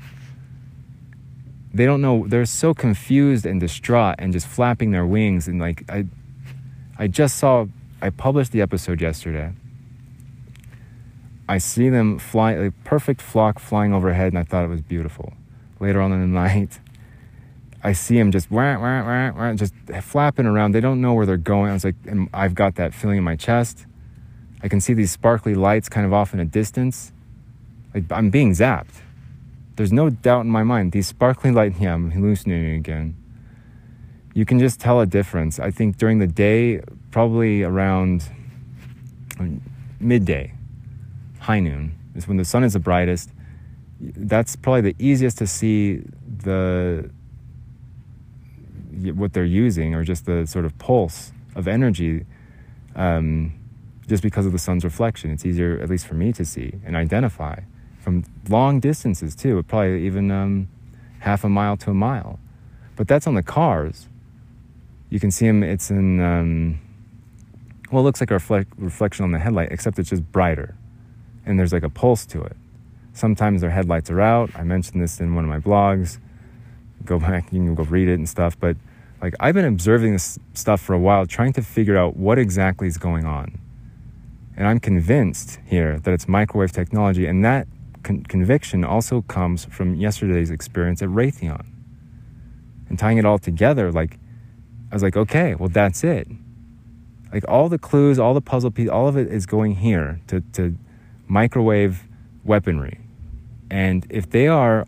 They 1.71 1.85
don't 1.85 2.01
know. 2.01 2.25
They're 2.27 2.47
so 2.47 2.73
confused 2.73 3.45
and 3.45 3.59
distraught 3.59 4.15
and 4.17 4.33
just 4.33 4.47
flapping 4.47 4.89
their 4.89 5.05
wings. 5.05 5.47
And 5.47 5.61
like, 5.61 5.83
I, 5.87 6.07
I 6.97 7.05
just 7.05 7.37
saw. 7.37 7.67
I 8.01 8.09
published 8.09 8.53
the 8.53 8.61
episode 8.61 9.01
yesterday 9.01 9.53
I 11.49 11.57
see 11.57 11.89
them 11.89 12.19
fly, 12.19 12.51
a 12.51 12.69
perfect 12.69 13.23
flock 13.23 13.57
flying 13.57 13.91
overhead, 13.91 14.27
and 14.27 14.37
I 14.37 14.43
thought 14.43 14.63
it 14.63 14.67
was 14.67 14.81
beautiful. 14.81 15.33
Later 15.79 15.99
on 15.99 16.11
in 16.11 16.21
the 16.21 16.27
night, 16.41 16.79
I 17.83 17.93
see 17.93 18.17
them 18.19 18.31
just 18.31 18.51
wah, 18.51 18.77
wah, 18.77 19.03
wah, 19.03 19.31
wah, 19.31 19.53
just 19.55 19.73
flapping 20.03 20.45
around. 20.45 20.73
They 20.73 20.79
don't 20.79 21.01
know 21.01 21.15
where 21.15 21.25
they're 21.25 21.37
going. 21.37 21.71
I 21.71 21.73
was 21.73 21.83
like, 21.83 21.95
and 22.05 22.29
I've 22.35 22.53
got 22.53 22.75
that 22.75 22.93
feeling 22.93 23.17
in 23.17 23.23
my 23.23 23.35
chest. 23.35 23.87
I 24.61 24.67
can 24.67 24.79
see 24.79 24.93
these 24.93 25.11
sparkly 25.11 25.55
lights 25.55 25.89
kind 25.89 26.05
of 26.05 26.13
off 26.13 26.35
in 26.35 26.39
a 26.39 26.45
distance. 26.45 27.13
Like 27.95 28.03
I'm 28.11 28.29
being 28.29 28.51
zapped. 28.51 29.01
There's 29.75 29.91
no 29.91 30.11
doubt 30.11 30.41
in 30.41 30.51
my 30.51 30.63
mind. 30.63 30.91
These 30.91 31.07
sparkly 31.07 31.49
lights, 31.49 31.79
yeah, 31.79 31.95
I'm 31.95 32.11
hallucinating 32.11 32.75
again. 32.75 33.15
You 34.35 34.45
can 34.45 34.59
just 34.59 34.79
tell 34.79 34.99
a 34.99 35.07
difference. 35.07 35.59
I 35.59 35.71
think 35.71 35.97
during 35.97 36.19
the 36.19 36.27
day, 36.27 36.81
probably 37.09 37.63
around 37.63 38.25
um, 39.39 39.61
midday, 39.99 40.53
high 41.39 41.59
noon 41.59 41.97
is 42.15 42.27
when 42.27 42.37
the 42.37 42.45
sun 42.45 42.63
is 42.63 42.73
the 42.73 42.79
brightest. 42.79 43.29
That's 43.99 44.55
probably 44.55 44.81
the 44.81 44.95
easiest 44.99 45.37
to 45.39 45.47
see 45.47 46.03
the 46.43 47.09
what 49.13 49.31
they're 49.31 49.45
using 49.45 49.95
or 49.95 50.03
just 50.03 50.25
the 50.25 50.45
sort 50.45 50.65
of 50.65 50.77
pulse 50.77 51.31
of 51.55 51.67
energy 51.67 52.25
um, 52.95 53.57
just 54.07 54.21
because 54.21 54.45
of 54.45 54.51
the 54.51 54.59
sun's 54.59 54.83
reflection. 54.83 55.31
It's 55.31 55.45
easier, 55.45 55.79
at 55.81 55.89
least 55.89 56.05
for 56.05 56.15
me, 56.15 56.33
to 56.33 56.43
see 56.43 56.73
and 56.85 56.95
identify 56.95 57.59
from 57.99 58.25
long 58.49 58.79
distances 58.79 59.35
too, 59.35 59.61
probably 59.63 60.05
even 60.05 60.31
um, 60.31 60.67
half 61.19 61.43
a 61.43 61.49
mile 61.49 61.77
to 61.77 61.91
a 61.91 61.93
mile. 61.93 62.39
But 62.95 63.07
that's 63.07 63.27
on 63.27 63.35
the 63.35 63.43
cars. 63.43 64.07
You 65.09 65.19
can 65.19 65.31
see 65.31 65.47
them, 65.47 65.63
it's 65.63 65.89
in, 65.89 66.19
um, 66.19 66.79
well, 67.91 68.01
it 68.01 68.03
looks 68.03 68.19
like 68.19 68.31
a 68.31 68.35
reflect, 68.35 68.71
reflection 68.77 69.23
on 69.23 69.31
the 69.31 69.39
headlight, 69.39 69.69
except 69.71 69.97
it's 69.97 70.09
just 70.09 70.29
brighter 70.31 70.75
and 71.49 71.59
there's 71.59 71.73
like 71.73 71.83
a 71.83 71.89
pulse 71.89 72.25
to 72.27 72.41
it. 72.43 72.55
Sometimes 73.13 73.61
their 73.61 73.71
headlights 73.71 74.09
are 74.11 74.21
out. 74.21 74.51
I 74.55 74.63
mentioned 74.63 75.01
this 75.01 75.19
in 75.19 75.33
one 75.33 75.43
of 75.43 75.49
my 75.49 75.59
blogs. 75.59 76.19
Go 77.03 77.19
back, 77.19 77.51
you 77.51 77.59
can 77.59 77.75
go 77.75 77.83
read 77.83 78.07
it 78.07 78.13
and 78.13 78.29
stuff. 78.29 78.57
But 78.59 78.77
like 79.21 79.33
I've 79.39 79.55
been 79.55 79.65
observing 79.65 80.13
this 80.13 80.37
stuff 80.53 80.79
for 80.79 80.93
a 80.93 80.99
while, 80.99 81.25
trying 81.25 81.53
to 81.53 81.61
figure 81.61 81.97
out 81.97 82.15
what 82.15 82.37
exactly 82.37 82.87
is 82.87 82.97
going 82.97 83.25
on. 83.25 83.59
And 84.55 84.67
I'm 84.67 84.79
convinced 84.79 85.59
here 85.65 85.99
that 85.99 86.13
it's 86.13 86.27
microwave 86.27 86.71
technology, 86.71 87.25
and 87.25 87.43
that 87.43 87.67
con- 88.03 88.23
conviction 88.23 88.83
also 88.83 89.21
comes 89.23 89.65
from 89.65 89.95
yesterday's 89.95 90.51
experience 90.51 91.01
at 91.01 91.09
Raytheon. 91.09 91.65
And 92.89 92.99
tying 92.99 93.17
it 93.17 93.25
all 93.25 93.39
together, 93.39 93.91
like 93.91 94.19
I 94.91 94.95
was 94.95 95.01
like, 95.01 95.17
okay, 95.17 95.55
well 95.55 95.69
that's 95.69 96.03
it. 96.03 96.27
Like 97.33 97.43
all 97.47 97.69
the 97.69 97.77
clues, 97.79 98.19
all 98.19 98.33
the 98.33 98.41
puzzle 98.41 98.71
pieces, 98.71 98.91
all 98.91 99.07
of 99.07 99.17
it 99.17 99.27
is 99.27 99.45
going 99.45 99.75
here 99.75 100.19
to 100.27 100.41
to 100.53 100.77
microwave 101.29 102.03
weaponry. 102.43 102.99
And 103.71 104.05
if 104.09 104.29
they 104.31 104.47
are, 104.47 104.85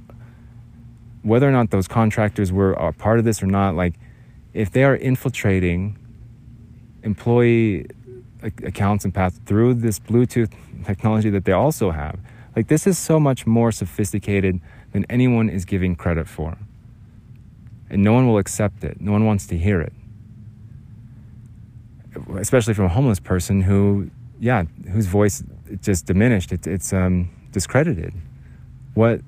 whether 1.21 1.47
or 1.47 1.51
not 1.51 1.69
those 1.69 1.87
contractors 1.87 2.51
were 2.51 2.73
a 2.73 2.91
part 2.91 3.19
of 3.19 3.25
this 3.25 3.41
or 3.41 3.45
not, 3.45 3.75
like 3.75 3.93
if 4.53 4.71
they 4.71 4.83
are 4.83 4.95
infiltrating 4.95 5.97
employee 7.03 7.85
accounts 8.41 9.05
and 9.05 9.13
paths 9.13 9.39
through 9.45 9.75
this 9.75 9.99
Bluetooth 9.99 10.51
technology 10.83 11.29
that 11.29 11.45
they 11.45 11.51
also 11.51 11.91
have, 11.91 12.19
like 12.55 12.67
this 12.67 12.87
is 12.87 12.97
so 12.97 13.19
much 13.19 13.45
more 13.45 13.71
sophisticated 13.71 14.59
than 14.91 15.05
anyone 15.09 15.47
is 15.47 15.63
giving 15.63 15.95
credit 15.95 16.27
for. 16.27 16.57
And 17.89 18.03
no 18.03 18.13
one 18.13 18.27
will 18.27 18.39
accept 18.39 18.83
it. 18.83 18.99
No 18.99 19.11
one 19.11 19.25
wants 19.25 19.45
to 19.47 19.57
hear 19.57 19.79
it. 19.79 19.93
Especially 22.35 22.73
from 22.73 22.85
a 22.85 22.89
homeless 22.89 23.19
person 23.19 23.61
who, 23.61 24.09
yeah, 24.39 24.63
whose 24.91 25.05
voice 25.05 25.43
just 25.81 26.05
diminished. 26.05 26.51
It's, 26.51 26.67
it's 26.67 26.93
um, 26.93 27.29
discredited. 27.51 28.13
what, 28.93 29.21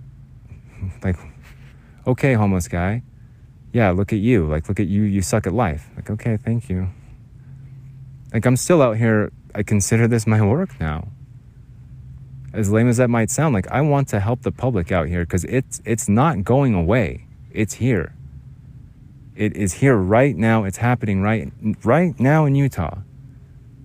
like, 1.03 1.17
okay, 2.06 2.34
homeless 2.34 2.67
guy. 2.67 3.03
Yeah, 3.71 3.91
look 3.91 4.13
at 4.13 4.19
you. 4.19 4.45
Like, 4.45 4.69
look 4.69 4.79
at 4.79 4.88
you. 4.88 5.03
You 5.03 5.21
suck 5.21 5.47
at 5.47 5.53
life. 5.53 5.89
Like, 5.95 6.10
okay, 6.10 6.38
thank 6.38 6.69
you. 6.69 6.89
Like, 8.34 8.45
I'm 8.45 8.58
still 8.58 8.82
out 8.82 8.97
here. 8.97 9.32
I 9.56 9.63
consider 9.63 10.08
this 10.08 10.27
my 10.27 10.41
work 10.41 10.79
now. 10.79 11.08
As 12.53 12.71
lame 12.71 12.88
as 12.88 12.97
that 12.97 13.10
might 13.10 13.32
sound, 13.32 13.53
like, 13.53 13.67
I 13.71 13.82
want 13.82 14.08
to 14.10 14.19
help 14.19 14.43
the 14.43 14.51
public 14.51 14.91
out 14.91 15.08
here 15.08 15.23
because 15.23 15.43
it's, 15.45 15.82
it's 15.86 16.08
not 16.08 16.43
going 16.43 16.73
away. 16.73 17.25
It's 17.51 17.75
here. 17.75 18.13
It 19.36 19.56
is 19.56 19.73
here 19.73 19.95
right 19.95 20.36
now. 20.36 20.63
It's 20.63 20.77
happening 20.77 21.21
right, 21.21 21.51
right 21.84 22.19
now 22.19 22.45
in 22.45 22.53
Utah 22.53 22.97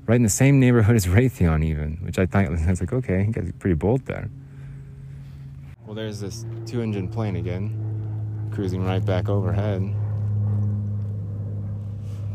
right 0.08 0.16
in 0.16 0.22
the 0.22 0.28
same 0.28 0.58
neighborhood 0.58 0.96
as 0.96 1.06
Raytheon, 1.06 1.62
even, 1.62 1.98
which 2.00 2.18
I 2.18 2.26
thought 2.26 2.46
I 2.66 2.70
was 2.70 2.80
like, 2.80 2.92
okay, 2.92 3.30
you 3.36 3.42
are 3.42 3.52
pretty 3.60 3.74
bold 3.74 4.04
there. 4.06 4.28
Well, 5.86 5.94
there's 5.94 6.18
this 6.18 6.44
two 6.66 6.80
engine 6.80 7.08
plane 7.08 7.36
again, 7.36 8.50
cruising 8.52 8.84
right 8.84 9.04
back 9.04 9.28
overhead. 9.28 9.82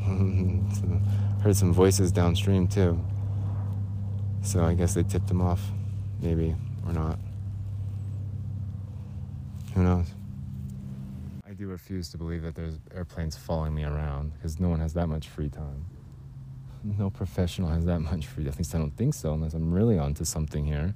Heard 1.41 1.57
some 1.57 1.73
voices 1.73 2.11
downstream 2.11 2.67
too. 2.67 3.03
So 4.43 4.63
I 4.63 4.73
guess 4.73 4.93
they 4.93 5.03
tipped 5.03 5.29
him 5.29 5.41
off, 5.41 5.61
maybe, 6.21 6.55
or 6.85 6.93
not. 6.93 7.17
Who 9.73 9.83
knows? 9.83 10.07
I 11.47 11.53
do 11.53 11.67
refuse 11.67 12.09
to 12.09 12.17
believe 12.17 12.43
that 12.43 12.55
there's 12.55 12.79
airplanes 12.93 13.35
following 13.35 13.73
me 13.73 13.83
around 13.83 14.33
because 14.33 14.59
no 14.59 14.69
one 14.69 14.79
has 14.79 14.93
that 14.93 15.07
much 15.07 15.27
free 15.27 15.49
time 15.49 15.85
no 16.83 17.09
professional 17.09 17.69
has 17.69 17.85
that 17.85 17.99
much 18.11 18.27
free. 18.27 18.47
At 18.47 18.57
least 18.57 18.75
I 18.75 18.77
don't 18.77 18.95
think 18.95 19.13
so, 19.13 19.33
unless 19.33 19.53
I'm 19.53 19.73
really 19.73 19.97
onto 19.97 20.25
something 20.25 20.65
here. 20.65 20.95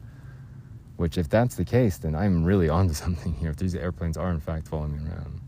Which, 0.97 1.17
if 1.17 1.29
that's 1.29 1.55
the 1.55 1.65
case, 1.65 1.97
then 1.97 2.15
I'm 2.15 2.43
really 2.43 2.69
onto 2.77 2.93
something 2.93 3.33
here. 3.33 3.49
If 3.49 3.57
these 3.57 3.75
airplanes 3.75 4.17
are 4.17 4.31
in 4.31 4.39
fact 4.39 4.67
following 4.67 4.93
me 4.93 5.09
around. 5.09 5.41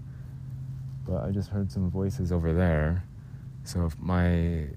But 1.05 1.23
I 1.23 1.31
just 1.31 1.49
heard 1.49 1.71
some 1.71 1.89
voices 1.89 2.31
over 2.31 2.53
there. 2.53 3.03
So 3.63 3.85
if 3.85 3.97
my 3.99 4.67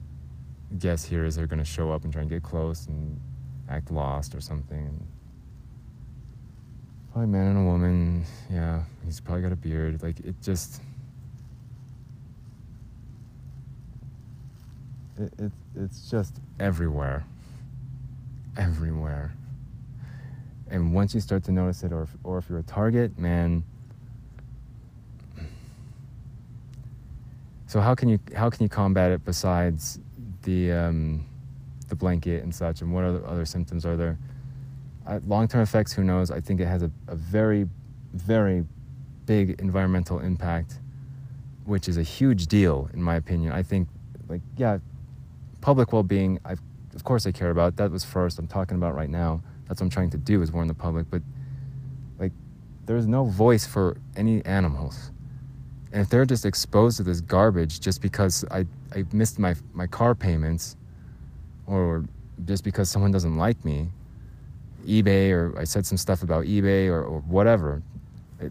guess 0.78 1.04
here 1.04 1.24
is 1.24 1.36
they're 1.36 1.46
going 1.46 1.58
to 1.58 1.64
show 1.64 1.90
up 1.92 2.04
and 2.04 2.12
try 2.12 2.22
and 2.22 2.30
get 2.30 2.42
close 2.42 2.86
and 2.86 3.20
act 3.68 3.90
lost 3.90 4.34
or 4.34 4.40
something. 4.40 5.06
Probably 7.12 7.24
a 7.24 7.28
man 7.28 7.48
and 7.48 7.58
a 7.58 7.70
woman. 7.70 8.24
Yeah, 8.50 8.82
he's 9.04 9.20
probably 9.20 9.42
got 9.42 9.52
a 9.52 9.56
beard. 9.56 10.02
Like 10.02 10.20
it 10.20 10.40
just 10.42 10.80
it, 15.18 15.32
it, 15.38 15.52
it's 15.76 16.10
just 16.10 16.40
everywhere. 16.58 17.24
Everywhere. 18.56 19.32
And 20.70 20.94
once 20.94 21.14
you 21.14 21.20
start 21.20 21.44
to 21.44 21.52
notice 21.52 21.82
it, 21.82 21.92
or 21.92 22.02
if, 22.02 22.10
or 22.24 22.38
if 22.38 22.48
you're 22.48 22.58
a 22.58 22.62
target, 22.62 23.18
man. 23.18 23.62
So 27.66 27.80
how 27.80 27.94
can 27.94 28.08
you 28.08 28.18
how 28.34 28.50
can 28.50 28.62
you 28.62 28.68
combat 28.68 29.10
it 29.10 29.24
besides 29.24 29.98
the 30.42 30.72
um, 30.72 31.26
the 31.88 31.94
blanket 31.94 32.42
and 32.42 32.54
such? 32.54 32.80
And 32.80 32.92
what 32.92 33.04
other 33.04 33.26
other 33.26 33.44
symptoms 33.44 33.84
are 33.84 33.96
there? 33.96 34.18
Uh, 35.06 35.20
long 35.26 35.48
term 35.48 35.62
effects, 35.62 35.92
who 35.92 36.04
knows? 36.04 36.30
I 36.30 36.40
think 36.40 36.60
it 36.60 36.66
has 36.66 36.82
a, 36.82 36.90
a 37.08 37.14
very 37.14 37.68
very 38.14 38.64
big 39.26 39.60
environmental 39.60 40.20
impact, 40.20 40.74
which 41.64 41.88
is 41.88 41.96
a 41.96 42.02
huge 42.02 42.46
deal 42.46 42.88
in 42.92 43.02
my 43.02 43.16
opinion. 43.16 43.52
I 43.52 43.62
think 43.62 43.88
like 44.28 44.40
yeah, 44.56 44.78
public 45.62 45.92
well-being 45.92 46.38
i 46.44 46.54
of 46.94 47.04
course 47.04 47.26
i 47.26 47.32
care 47.32 47.50
about. 47.50 47.76
That 47.76 47.90
was 47.90 48.04
first 48.04 48.38
i'm 48.38 48.46
talking 48.46 48.76
about 48.76 48.94
right 48.94 49.08
now. 49.08 49.42
That's 49.66 49.80
what 49.80 49.86
i'm 49.86 49.90
trying 49.90 50.10
to 50.10 50.18
do 50.18 50.42
is 50.42 50.52
warn 50.52 50.68
the 50.68 50.74
public 50.74 51.06
but 51.10 51.22
like 52.18 52.32
there's 52.84 53.06
no 53.06 53.24
voice 53.24 53.64
for 53.66 53.96
any 54.16 54.44
animals. 54.44 55.10
And 55.92 56.02
if 56.02 56.08
they're 56.08 56.24
just 56.24 56.44
exposed 56.44 56.96
to 56.98 57.02
this 57.02 57.22
garbage 57.22 57.80
just 57.80 58.02
because 58.02 58.44
i, 58.50 58.66
I 58.94 59.04
missed 59.12 59.38
my, 59.38 59.54
my 59.72 59.86
car 59.86 60.14
payments 60.14 60.76
or 61.66 62.04
just 62.44 62.64
because 62.64 62.90
someone 62.90 63.12
doesn't 63.12 63.36
like 63.36 63.64
me 63.64 63.88
ebay 64.86 65.30
or 65.30 65.56
i 65.58 65.64
said 65.64 65.86
some 65.86 65.96
stuff 65.96 66.22
about 66.22 66.44
ebay 66.44 66.88
or, 66.88 67.02
or 67.02 67.20
whatever 67.20 67.82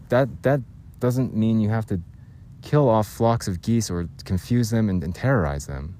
that 0.08 0.28
that 0.42 0.60
doesn't 0.98 1.36
mean 1.36 1.60
you 1.60 1.68
have 1.68 1.84
to 1.84 2.00
kill 2.62 2.88
off 2.88 3.06
flocks 3.06 3.48
of 3.48 3.60
geese 3.60 3.90
or 3.90 4.08
confuse 4.24 4.70
them 4.70 4.88
and, 4.88 5.04
and 5.04 5.14
terrorize 5.14 5.66
them 5.66 5.94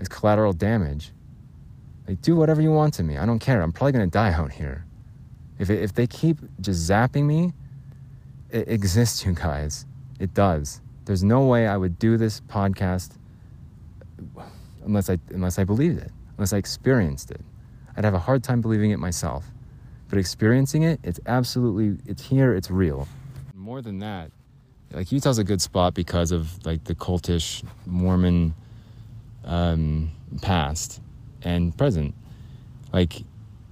is 0.00 0.08
collateral 0.08 0.52
damage. 0.52 1.12
Like, 2.08 2.20
do 2.22 2.34
whatever 2.34 2.60
you 2.60 2.72
want 2.72 2.94
to 2.94 3.02
me. 3.02 3.18
I 3.18 3.26
don't 3.26 3.38
care. 3.38 3.62
I'm 3.62 3.72
probably 3.72 3.92
going 3.92 4.08
to 4.08 4.10
die 4.10 4.32
out 4.32 4.50
here. 4.50 4.84
If, 5.58 5.70
it, 5.70 5.82
if 5.82 5.94
they 5.94 6.06
keep 6.06 6.38
just 6.60 6.90
zapping 6.90 7.24
me, 7.24 7.52
it 8.50 8.68
exists, 8.68 9.24
you 9.24 9.32
guys. 9.32 9.86
It 10.18 10.34
does. 10.34 10.80
There's 11.04 11.22
no 11.22 11.44
way 11.46 11.66
I 11.66 11.76
would 11.76 11.98
do 11.98 12.16
this 12.16 12.40
podcast 12.40 13.12
unless 14.84 15.08
I, 15.08 15.18
unless 15.30 15.58
I 15.58 15.64
believed 15.64 15.98
it, 15.98 16.10
unless 16.36 16.52
I 16.52 16.56
experienced 16.56 17.30
it. 17.30 17.40
I'd 17.96 18.04
have 18.04 18.14
a 18.14 18.18
hard 18.18 18.42
time 18.42 18.60
believing 18.60 18.90
it 18.90 18.98
myself. 18.98 19.44
But 20.08 20.18
experiencing 20.18 20.82
it, 20.82 20.98
it's 21.04 21.20
absolutely, 21.26 22.02
it's 22.10 22.22
here, 22.22 22.54
it's 22.54 22.70
real. 22.70 23.06
More 23.54 23.82
than 23.82 24.00
that, 24.00 24.32
like 24.92 25.12
Utah's 25.12 25.38
a 25.38 25.44
good 25.44 25.62
spot 25.62 25.94
because 25.94 26.32
of 26.32 26.64
like 26.66 26.84
the 26.84 26.94
cultish 26.94 27.62
Mormon 27.86 28.54
um, 29.44 30.10
past 30.42 31.00
and 31.42 31.76
present. 31.76 32.14
Like, 32.92 33.22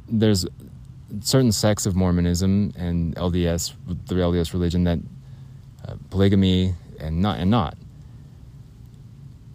there's 0.09 0.47
certain 1.21 1.53
sects 1.53 1.87
of 1.87 1.97
Mormonism 1.97 2.73
and 2.77 3.15
LDS, 3.17 3.75
the 4.07 4.15
LDS 4.15 4.53
religion, 4.53 4.85
that 4.85 4.99
uh, 5.87 5.95
polygamy 6.11 6.75
and 7.01 7.21
not 7.21 7.39
and 7.39 7.51
not. 7.51 7.77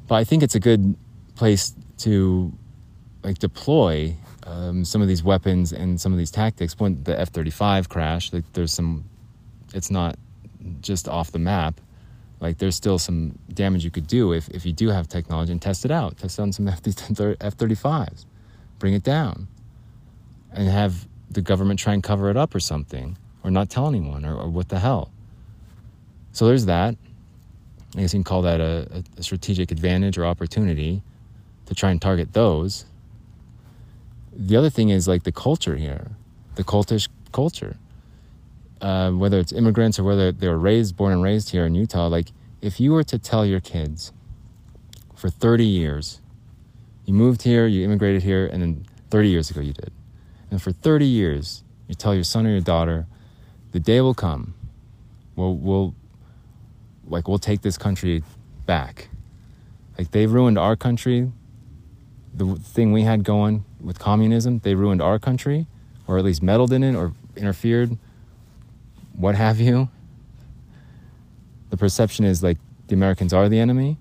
But 0.07 0.15
I 0.15 0.23
think 0.23 0.43
it's 0.43 0.55
a 0.55 0.59
good 0.59 0.95
place 1.35 1.73
to 1.99 2.51
like 3.23 3.39
deploy 3.39 4.15
um, 4.45 4.83
some 4.83 5.01
of 5.01 5.07
these 5.07 5.23
weapons 5.23 5.71
and 5.71 5.99
some 5.99 6.11
of 6.11 6.17
these 6.17 6.31
tactics. 6.31 6.77
When 6.79 7.03
the 7.03 7.19
F 7.19 7.29
thirty 7.29 7.51
five 7.51 7.89
crash, 7.89 8.33
like 8.33 8.43
there's 8.53 8.73
some, 8.73 9.05
it's 9.73 9.89
not 9.89 10.17
just 10.81 11.07
off 11.07 11.31
the 11.31 11.39
map 11.39 11.79
like 12.43 12.57
there's 12.57 12.75
still 12.75 12.99
some 12.99 13.39
damage 13.53 13.85
you 13.85 13.89
could 13.89 14.05
do 14.05 14.33
if, 14.33 14.49
if 14.49 14.65
you 14.65 14.73
do 14.73 14.89
have 14.89 15.07
technology 15.07 15.53
and 15.53 15.61
test 15.61 15.85
it 15.85 15.91
out. 15.91 16.17
Test 16.17 16.37
on 16.41 16.51
some 16.51 16.67
F 16.67 16.81
35s, 16.83 18.25
bring 18.79 18.93
it 18.93 19.01
down, 19.01 19.47
and 20.51 20.67
have 20.67 21.07
the 21.31 21.41
government 21.41 21.79
try 21.79 21.93
and 21.93 22.03
cover 22.03 22.29
it 22.29 22.35
up 22.35 22.53
or 22.53 22.59
something, 22.59 23.17
or 23.45 23.49
not 23.49 23.69
tell 23.69 23.87
anyone, 23.87 24.25
or, 24.25 24.35
or 24.35 24.49
what 24.49 24.67
the 24.67 24.77
hell. 24.77 25.09
So 26.33 26.45
there's 26.45 26.65
that. 26.65 26.95
I 27.95 28.01
guess 28.01 28.13
you 28.13 28.17
can 28.17 28.25
call 28.25 28.41
that 28.41 28.59
a, 28.59 29.03
a 29.17 29.23
strategic 29.23 29.71
advantage 29.71 30.17
or 30.17 30.25
opportunity 30.25 31.01
to 31.67 31.73
try 31.73 31.91
and 31.91 32.01
target 32.01 32.33
those. 32.33 32.83
The 34.35 34.57
other 34.57 34.69
thing 34.69 34.89
is 34.89 35.07
like 35.07 35.23
the 35.23 35.31
culture 35.31 35.77
here, 35.77 36.11
the 36.55 36.65
cultish 36.65 37.07
culture 37.31 37.77
uh, 38.83 39.11
whether 39.11 39.39
it's 39.39 39.53
immigrants 39.53 39.97
or 39.97 40.03
whether 40.03 40.31
they're 40.33 40.57
raised, 40.57 40.97
born 40.97 41.13
and 41.13 41.23
raised 41.23 41.51
here 41.51 41.65
in 41.65 41.73
Utah, 41.73 42.07
like 42.07 42.27
if 42.61 42.81
you 42.81 42.91
were 42.91 43.03
to 43.05 43.17
tell 43.17 43.45
your 43.45 43.61
kids 43.61 44.11
for 45.15 45.29
30 45.29 45.65
years, 45.65 46.19
you 47.05 47.13
moved 47.13 47.43
here, 47.43 47.65
you 47.65 47.85
immigrated 47.85 48.23
here, 48.23 48.45
and 48.45 48.61
then 48.61 48.85
30 49.09 49.29
years 49.29 49.49
ago 49.49 49.61
you 49.61 49.71
did. 49.71 49.91
And 50.51 50.61
for 50.61 50.73
30 50.73 51.05
years, 51.05 51.63
you 51.87 51.95
tell 51.95 52.13
your 52.13 52.25
son 52.25 52.45
or 52.45 52.49
your 52.49 52.59
daughter, 52.59 53.07
the 53.71 53.79
day 53.79 54.01
will 54.01 54.13
come, 54.13 54.53
we'll, 55.37 55.55
we'll 55.55 55.95
like, 57.07 57.27
we'll 57.27 57.39
take 57.39 57.61
this 57.61 57.77
country 57.77 58.21
back. 58.65 59.07
Like, 59.97 60.11
they 60.11 60.25
ruined 60.25 60.57
our 60.57 60.75
country. 60.75 61.31
The 62.33 62.55
thing 62.55 62.91
we 62.91 63.03
had 63.03 63.23
going 63.23 63.63
with 63.79 63.99
communism, 63.99 64.59
they 64.59 64.75
ruined 64.75 65.01
our 65.01 65.19
country, 65.19 65.67
or 66.05 66.17
at 66.17 66.25
least 66.25 66.43
meddled 66.43 66.73
in 66.73 66.83
it, 66.83 66.95
or 66.95 67.13
interfered 67.35 67.97
what 69.15 69.35
have 69.35 69.59
you. 69.59 69.89
The 71.69 71.77
perception 71.77 72.25
is 72.25 72.43
like 72.43 72.57
the 72.87 72.95
Americans 72.95 73.33
are 73.33 73.49
the 73.49 73.59
enemy. 73.59 73.97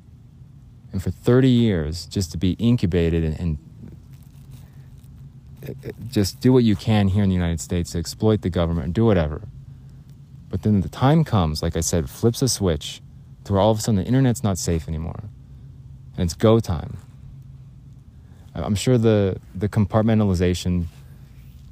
And 0.93 1.03
for 1.03 1.11
30 1.11 1.49
years, 1.49 2.07
just 2.07 2.33
to 2.33 2.39
be 2.39 2.53
incubated 2.53 3.25
and, 3.25 3.41
and 3.41 3.59
uh, 5.67 5.89
uh, 5.89 5.93
just 6.11 6.41
do 6.41 6.53
what 6.53 6.65
you 6.65 6.77
can 6.77 7.09
here 7.09 7.23
in 7.23 7.31
the 7.31 7.35
United 7.35 7.61
States 7.61 7.93
to 7.93 7.99
exploit 7.99 8.43
the 8.43 8.51
government 8.51 8.87
and 8.87 8.95
do 8.95 9.05
whatever. 9.05 9.43
But 10.51 10.63
then 10.63 10.83
the 10.83 10.89
time 10.91 11.25
comes, 11.25 11.63
like 11.63 11.77
I 11.77 11.81
said, 11.81 12.11
flips 12.11 12.43
a 12.43 12.49
switch 12.49 13.01
to 13.45 13.55
where 13.55 13.63
all 13.63 13.71
of 13.71 13.79
a 13.79 13.81
sudden 13.81 13.97
the 13.97 14.05
internet's 14.05 14.45
not 14.45 14.59
safe 14.59 14.87
anymore. 14.87 15.23
And 16.17 16.25
it's 16.25 16.35
go 16.35 16.61
time. 16.61 16.99
I'm 18.55 18.75
sure 18.75 18.99
the, 18.99 19.41
the 19.55 19.69
compartmentalization 19.69 20.87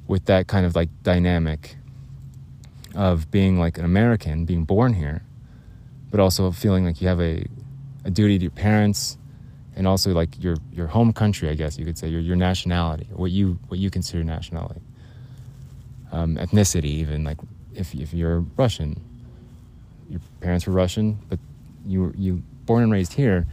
with 0.07 0.25
that 0.25 0.47
kind 0.47 0.65
of 0.65 0.75
like 0.75 0.89
dynamic 1.03 1.75
of 2.95 3.31
being 3.31 3.59
like 3.59 3.77
an 3.77 3.85
American, 3.85 4.45
being 4.45 4.65
born 4.65 4.93
here, 4.93 5.23
but 6.09 6.19
also 6.19 6.51
feeling 6.51 6.85
like 6.85 7.01
you 7.01 7.07
have 7.07 7.21
a, 7.21 7.45
a 8.05 8.11
duty 8.11 8.37
to 8.37 8.43
your 8.43 8.51
parents 8.51 9.17
and 9.75 9.87
also 9.87 10.11
like 10.11 10.41
your 10.43 10.57
your 10.73 10.87
home 10.87 11.13
country, 11.13 11.49
I 11.49 11.53
guess 11.53 11.77
you 11.77 11.85
could 11.85 11.97
say, 11.97 12.07
your 12.07 12.21
your 12.21 12.35
nationality, 12.35 13.07
what 13.13 13.31
you 13.31 13.57
what 13.67 13.79
you 13.79 13.89
consider 13.89 14.23
nationality, 14.23 14.81
um, 16.11 16.35
ethnicity, 16.35 16.85
even 16.85 17.23
like 17.23 17.37
if 17.73 17.93
if 17.95 18.13
you're 18.13 18.41
Russian, 18.57 18.99
your 20.09 20.19
parents 20.41 20.67
were 20.67 20.73
Russian, 20.73 21.17
but 21.29 21.39
you 21.85 22.01
were 22.03 22.13
you 22.15 22.43
born 22.65 22.83
and 22.83 22.91
raised 22.91 23.13
here, 23.13 23.47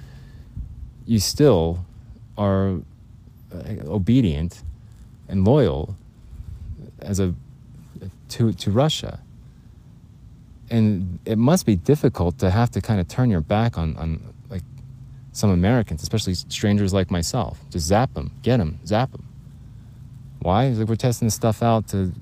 you 1.06 1.20
still 1.20 1.84
are 2.36 2.80
uh, 3.52 3.74
obedient 3.86 4.62
and 5.28 5.44
loyal 5.44 5.96
as 7.00 7.20
a 7.20 7.34
to 8.30 8.52
to 8.52 8.70
Russia. 8.70 9.20
And 10.70 11.18
it 11.24 11.38
must 11.38 11.64
be 11.66 11.76
difficult 11.76 12.38
to 12.38 12.50
have 12.50 12.70
to 12.72 12.80
kind 12.80 13.00
of 13.00 13.08
turn 13.08 13.30
your 13.30 13.40
back 13.40 13.78
on, 13.78 13.96
on 13.96 14.34
like 14.50 14.62
some 15.32 15.50
Americans, 15.50 16.02
especially 16.02 16.34
strangers 16.34 16.92
like 16.92 17.10
myself. 17.10 17.58
Just 17.70 17.86
zap 17.86 18.12
them, 18.14 18.32
get 18.42 18.58
them, 18.58 18.78
zap 18.84 19.12
them. 19.12 19.26
Why? 20.40 20.68
Like 20.68 20.88
we're 20.88 20.96
testing 20.96 21.26
this 21.26 21.34
stuff 21.34 21.62
out 21.62 21.88
to 21.88 22.12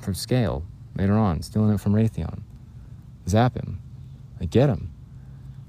for 0.00 0.14
scale 0.14 0.64
later 0.94 1.14
on, 1.14 1.42
stealing 1.42 1.74
it 1.74 1.80
from 1.80 1.94
Raytheon. 1.94 2.40
Zap 3.28 3.56
him. 3.56 3.80
Like 4.40 4.50
get 4.50 4.68
him. 4.68 4.92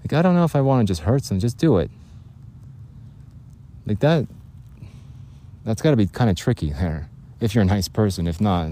Like 0.03 0.13
I 0.13 0.21
don't 0.21 0.35
know 0.35 0.43
if 0.43 0.55
I 0.55 0.61
want 0.61 0.87
to 0.87 0.91
just 0.91 1.01
hurt 1.01 1.23
them, 1.23 1.39
just 1.39 1.57
do 1.57 1.77
it. 1.77 1.89
Like 3.85 3.99
that 3.99 4.27
that's 5.65 5.81
got 5.81 5.91
to 5.91 5.97
be 5.97 6.07
kind 6.07 6.29
of 6.29 6.35
tricky 6.35 6.71
there. 6.71 7.09
If 7.41 7.53
you're 7.53 7.61
a 7.61 7.65
nice 7.65 7.87
person, 7.87 8.25
if 8.25 8.39
not, 8.39 8.71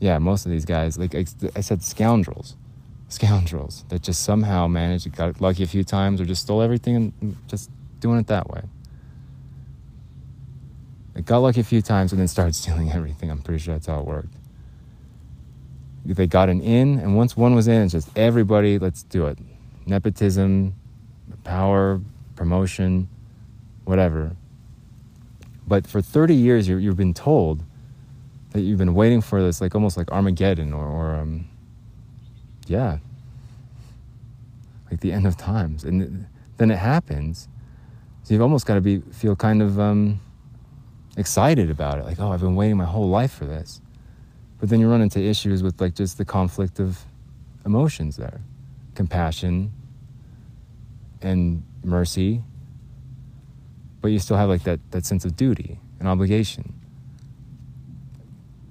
yeah, 0.00 0.18
most 0.18 0.44
of 0.44 0.52
these 0.52 0.64
guys, 0.64 0.98
like 0.98 1.14
I 1.14 1.60
said, 1.60 1.82
scoundrels, 1.82 2.56
scoundrels 3.10 3.84
that 3.88 4.02
just 4.02 4.22
somehow 4.22 4.66
managed 4.66 5.04
to 5.04 5.10
got 5.10 5.40
lucky 5.40 5.64
a 5.64 5.66
few 5.66 5.84
times 5.84 6.20
or 6.20 6.24
just 6.24 6.42
stole 6.42 6.62
everything 6.62 7.12
and 7.20 7.36
just 7.48 7.70
doing 7.98 8.18
it 8.18 8.28
that 8.28 8.48
way. 8.48 8.62
They 11.14 11.22
got 11.22 11.38
lucky 11.38 11.60
a 11.60 11.64
few 11.64 11.82
times 11.82 12.12
and 12.12 12.20
then 12.20 12.28
started 12.28 12.54
stealing 12.54 12.90
everything. 12.94 13.30
I'm 13.30 13.42
pretty 13.42 13.62
sure 13.62 13.74
that's 13.74 13.86
how 13.86 14.00
it 14.00 14.06
worked. 14.06 14.34
They 16.06 16.26
got 16.26 16.48
an 16.48 16.62
in, 16.62 16.98
and 16.98 17.14
once 17.14 17.36
one 17.36 17.54
was 17.54 17.68
in, 17.68 17.82
it's 17.82 17.92
just 17.92 18.08
everybody, 18.16 18.78
let's 18.78 19.02
do 19.02 19.26
it. 19.26 19.38
Nepotism, 19.84 20.74
power, 21.44 22.00
promotion, 22.36 23.08
whatever. 23.84 24.34
But 25.68 25.86
for 25.86 26.00
30 26.00 26.34
years, 26.34 26.68
you 26.68 26.80
have 26.88 26.96
been 26.96 27.12
told 27.12 27.62
that 28.52 28.62
you've 28.62 28.78
been 28.78 28.94
waiting 28.94 29.20
for 29.20 29.42
this, 29.42 29.60
like 29.60 29.74
almost 29.74 29.96
like 29.96 30.10
Armageddon 30.10 30.72
or, 30.72 30.86
or 30.86 31.16
um, 31.16 31.48
yeah, 32.70 32.98
like 34.90 35.00
the 35.00 35.12
end 35.12 35.26
of 35.26 35.36
times. 35.36 35.82
And 35.82 36.26
then 36.56 36.70
it 36.70 36.78
happens. 36.78 37.48
So 38.22 38.32
you've 38.32 38.42
almost 38.42 38.64
got 38.64 38.74
to 38.74 38.80
be 38.80 39.00
feel 39.12 39.34
kind 39.34 39.60
of 39.60 39.80
um, 39.80 40.20
excited 41.16 41.68
about 41.68 41.98
it, 41.98 42.04
like, 42.04 42.20
oh, 42.20 42.30
I've 42.30 42.40
been 42.40 42.54
waiting 42.54 42.76
my 42.76 42.84
whole 42.84 43.08
life 43.08 43.32
for 43.32 43.44
this. 43.44 43.80
But 44.60 44.68
then 44.68 44.78
you 44.78 44.88
run 44.88 45.00
into 45.00 45.20
issues 45.20 45.62
with 45.62 45.80
like 45.80 45.94
just 45.94 46.16
the 46.16 46.24
conflict 46.24 46.78
of 46.78 47.04
emotions 47.66 48.16
there, 48.16 48.40
compassion 48.94 49.72
and 51.22 51.64
mercy. 51.82 52.42
But 54.00 54.08
you 54.12 54.20
still 54.20 54.36
have 54.36 54.48
like 54.48 54.62
that, 54.62 54.78
that 54.92 55.04
sense 55.04 55.24
of 55.24 55.34
duty 55.34 55.80
and 55.98 56.08
obligation 56.08 56.80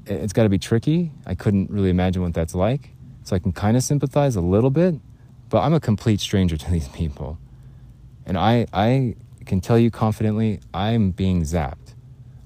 it's 0.09 0.33
got 0.33 0.43
to 0.43 0.49
be 0.49 0.57
tricky. 0.57 1.12
I 1.25 1.35
couldn't 1.35 1.69
really 1.69 1.89
imagine 1.89 2.21
what 2.21 2.33
that's 2.33 2.55
like. 2.55 2.89
So 3.30 3.36
I 3.36 3.39
can 3.39 3.54
kind 3.54 3.78
of 3.78 3.84
sympathize 3.84 4.36
a 4.36 4.42
little 4.42 4.72
bit, 4.72 4.96
but 5.50 5.60
I'm 5.60 5.76
a 5.76 5.80
complete 5.80 6.20
stranger 6.20 6.58
to 6.58 6.72
these 6.72 6.88
people. 6.88 7.38
And 8.26 8.39
I, 8.39 8.65
I 8.74 9.18
can 9.46 9.62
tell 9.62 9.78
you 9.78 9.92
confidently, 9.92 10.62
I'm 10.74 11.12
being 11.12 11.44
zapped. 11.44 11.94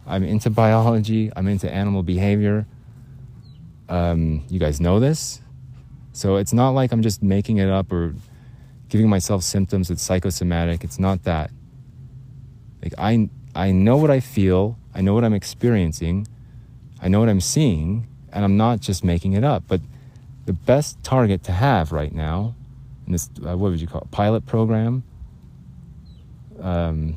I'm 0.06 0.26
into 0.26 0.50
biology, 0.50 1.32
I'm 1.38 1.48
into 1.48 1.74
animal 1.74 2.04
behavior. 2.04 2.68
Um, 3.88 4.44
you 4.50 4.60
guys 4.60 4.82
know 4.82 5.00
this. 5.00 5.40
So 6.12 6.36
it's 6.36 6.52
not 6.52 6.72
like 6.72 6.92
I'm 6.92 7.02
just 7.02 7.24
making 7.24 7.60
it 7.60 7.70
up 7.70 7.90
or 7.90 8.14
giving 8.90 9.08
myself 9.08 9.42
symptoms 9.42 9.88
that's 9.88 10.02
psychosomatic. 10.02 10.84
It's 10.84 11.00
not 11.00 11.24
that. 11.24 11.50
Like 12.82 12.94
I, 12.98 13.30
I 13.56 13.72
know 13.72 13.96
what 13.96 14.12
I 14.12 14.20
feel, 14.20 14.78
I 14.94 15.00
know 15.00 15.14
what 15.14 15.24
I'm 15.24 15.34
experiencing, 15.34 16.28
I 17.02 17.08
know 17.08 17.22
what 17.22 17.30
I'm 17.30 17.40
seeing, 17.40 18.06
and 18.34 18.44
I'm 18.44 18.58
not 18.58 18.82
just 18.82 19.06
making 19.06 19.32
it 19.32 19.46
up. 19.46 19.64
But 19.66 19.80
the 20.46 20.54
best 20.54 21.02
target 21.04 21.44
to 21.44 21.52
have 21.52 21.92
right 21.92 22.14
now 22.14 22.56
in 23.06 23.14
this, 23.14 23.30
uh, 23.46 23.58
what 23.58 23.72
would 23.72 23.82
you 23.82 23.88
call 23.88 24.02
it, 24.02 24.12
pilot 24.12 24.46
program, 24.46 25.04
um, 26.62 27.16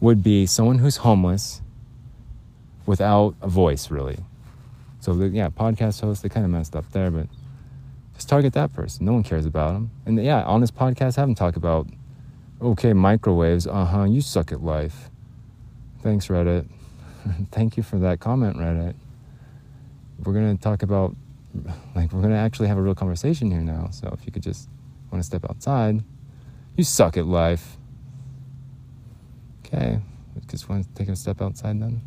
would 0.00 0.22
be 0.22 0.46
someone 0.46 0.78
who's 0.78 0.96
homeless 0.96 1.60
without 2.86 3.34
a 3.40 3.48
voice, 3.48 3.90
really. 3.90 4.18
So, 5.00 5.14
the, 5.14 5.28
yeah, 5.28 5.48
podcast 5.48 6.00
host, 6.00 6.22
they 6.22 6.28
kind 6.28 6.44
of 6.44 6.50
messed 6.50 6.76
up 6.76 6.90
there, 6.92 7.10
but 7.10 7.26
just 8.14 8.28
target 8.28 8.52
that 8.54 8.72
person. 8.72 9.06
No 9.06 9.12
one 9.12 9.22
cares 9.22 9.46
about 9.46 9.72
them. 9.72 9.90
And 10.06 10.22
yeah, 10.22 10.42
on 10.44 10.60
this 10.60 10.70
podcast, 10.70 11.16
have 11.16 11.26
them 11.26 11.34
talk 11.34 11.56
about, 11.56 11.86
okay, 12.60 12.92
microwaves, 12.92 13.66
uh 13.66 13.84
huh, 13.84 14.04
you 14.04 14.20
suck 14.20 14.52
at 14.52 14.62
life. 14.62 15.10
Thanks, 16.02 16.28
Reddit. 16.28 16.66
Thank 17.50 17.76
you 17.76 17.82
for 17.82 17.98
that 17.98 18.20
comment, 18.20 18.56
Reddit. 18.56 18.94
We're 20.24 20.32
going 20.32 20.56
to 20.56 20.62
talk 20.62 20.82
about, 20.82 21.14
like, 21.94 22.12
we're 22.12 22.20
going 22.20 22.32
to 22.32 22.38
actually 22.38 22.68
have 22.68 22.78
a 22.78 22.82
real 22.82 22.94
conversation 22.94 23.50
here 23.50 23.60
now. 23.60 23.88
So 23.90 24.08
if 24.18 24.26
you 24.26 24.32
could 24.32 24.42
just 24.42 24.68
want 25.10 25.22
to 25.22 25.26
step 25.26 25.44
outside, 25.48 26.02
you 26.76 26.84
suck 26.84 27.16
at 27.16 27.26
life. 27.26 27.76
Okay, 29.66 30.00
just 30.48 30.68
want 30.68 30.84
to 30.84 30.94
take 30.94 31.08
a 31.08 31.16
step 31.16 31.40
outside 31.40 31.80
then. 31.80 32.02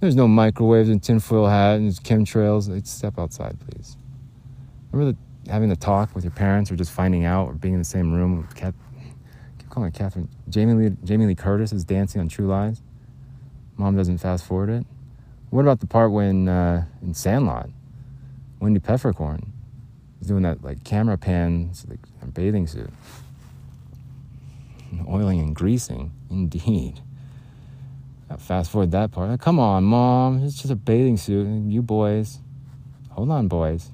There's 0.00 0.14
no 0.14 0.28
microwaves 0.28 0.88
and 0.88 1.02
tinfoil 1.02 1.48
hat 1.48 1.76
and 1.76 1.90
chemtrails. 1.90 2.68
Let's 2.68 2.90
step 2.90 3.18
outside, 3.18 3.58
please. 3.60 3.96
Remember 4.92 5.16
the, 5.44 5.50
having 5.50 5.68
the 5.68 5.76
talk 5.76 6.14
with 6.14 6.24
your 6.24 6.30
parents 6.30 6.70
or 6.70 6.76
just 6.76 6.92
finding 6.92 7.24
out 7.24 7.48
or 7.48 7.54
being 7.54 7.74
in 7.74 7.80
the 7.80 7.84
same 7.84 8.12
room 8.12 8.38
with 8.38 8.54
Cat, 8.54 8.74
keep 9.58 9.68
calling 9.70 9.90
her 9.90 9.98
Catherine. 9.98 10.28
Jamie 10.48 10.74
Lee, 10.74 10.96
Jamie 11.02 11.26
Lee 11.26 11.34
Curtis 11.34 11.72
is 11.72 11.84
dancing 11.84 12.20
on 12.20 12.28
True 12.28 12.46
Lies 12.46 12.80
mom 13.78 13.96
doesn't 13.96 14.18
fast 14.18 14.44
forward 14.44 14.68
it. 14.68 14.86
What 15.50 15.62
about 15.62 15.80
the 15.80 15.86
part 15.86 16.12
when 16.12 16.48
uh, 16.48 16.84
in 17.02 17.14
Sandlot, 17.14 17.70
Wendy 18.60 18.80
Peppercorn 18.80 19.52
is 20.20 20.26
doing 20.26 20.42
that 20.42 20.62
like 20.62 20.84
camera 20.84 21.16
pan, 21.16 21.70
like 21.88 22.00
bathing 22.34 22.66
suit, 22.66 22.90
and 24.90 25.08
oiling 25.08 25.40
and 25.40 25.54
greasing, 25.54 26.12
indeed. 26.30 27.00
Fast 28.38 28.70
forward 28.70 28.90
that 28.90 29.10
part. 29.10 29.40
come 29.40 29.58
on, 29.58 29.84
mom, 29.84 30.44
it's 30.44 30.56
just 30.56 30.70
a 30.70 30.76
bathing 30.76 31.16
suit. 31.16 31.46
You 31.66 31.80
boys, 31.80 32.40
hold 33.10 33.30
on, 33.30 33.48
boys. 33.48 33.90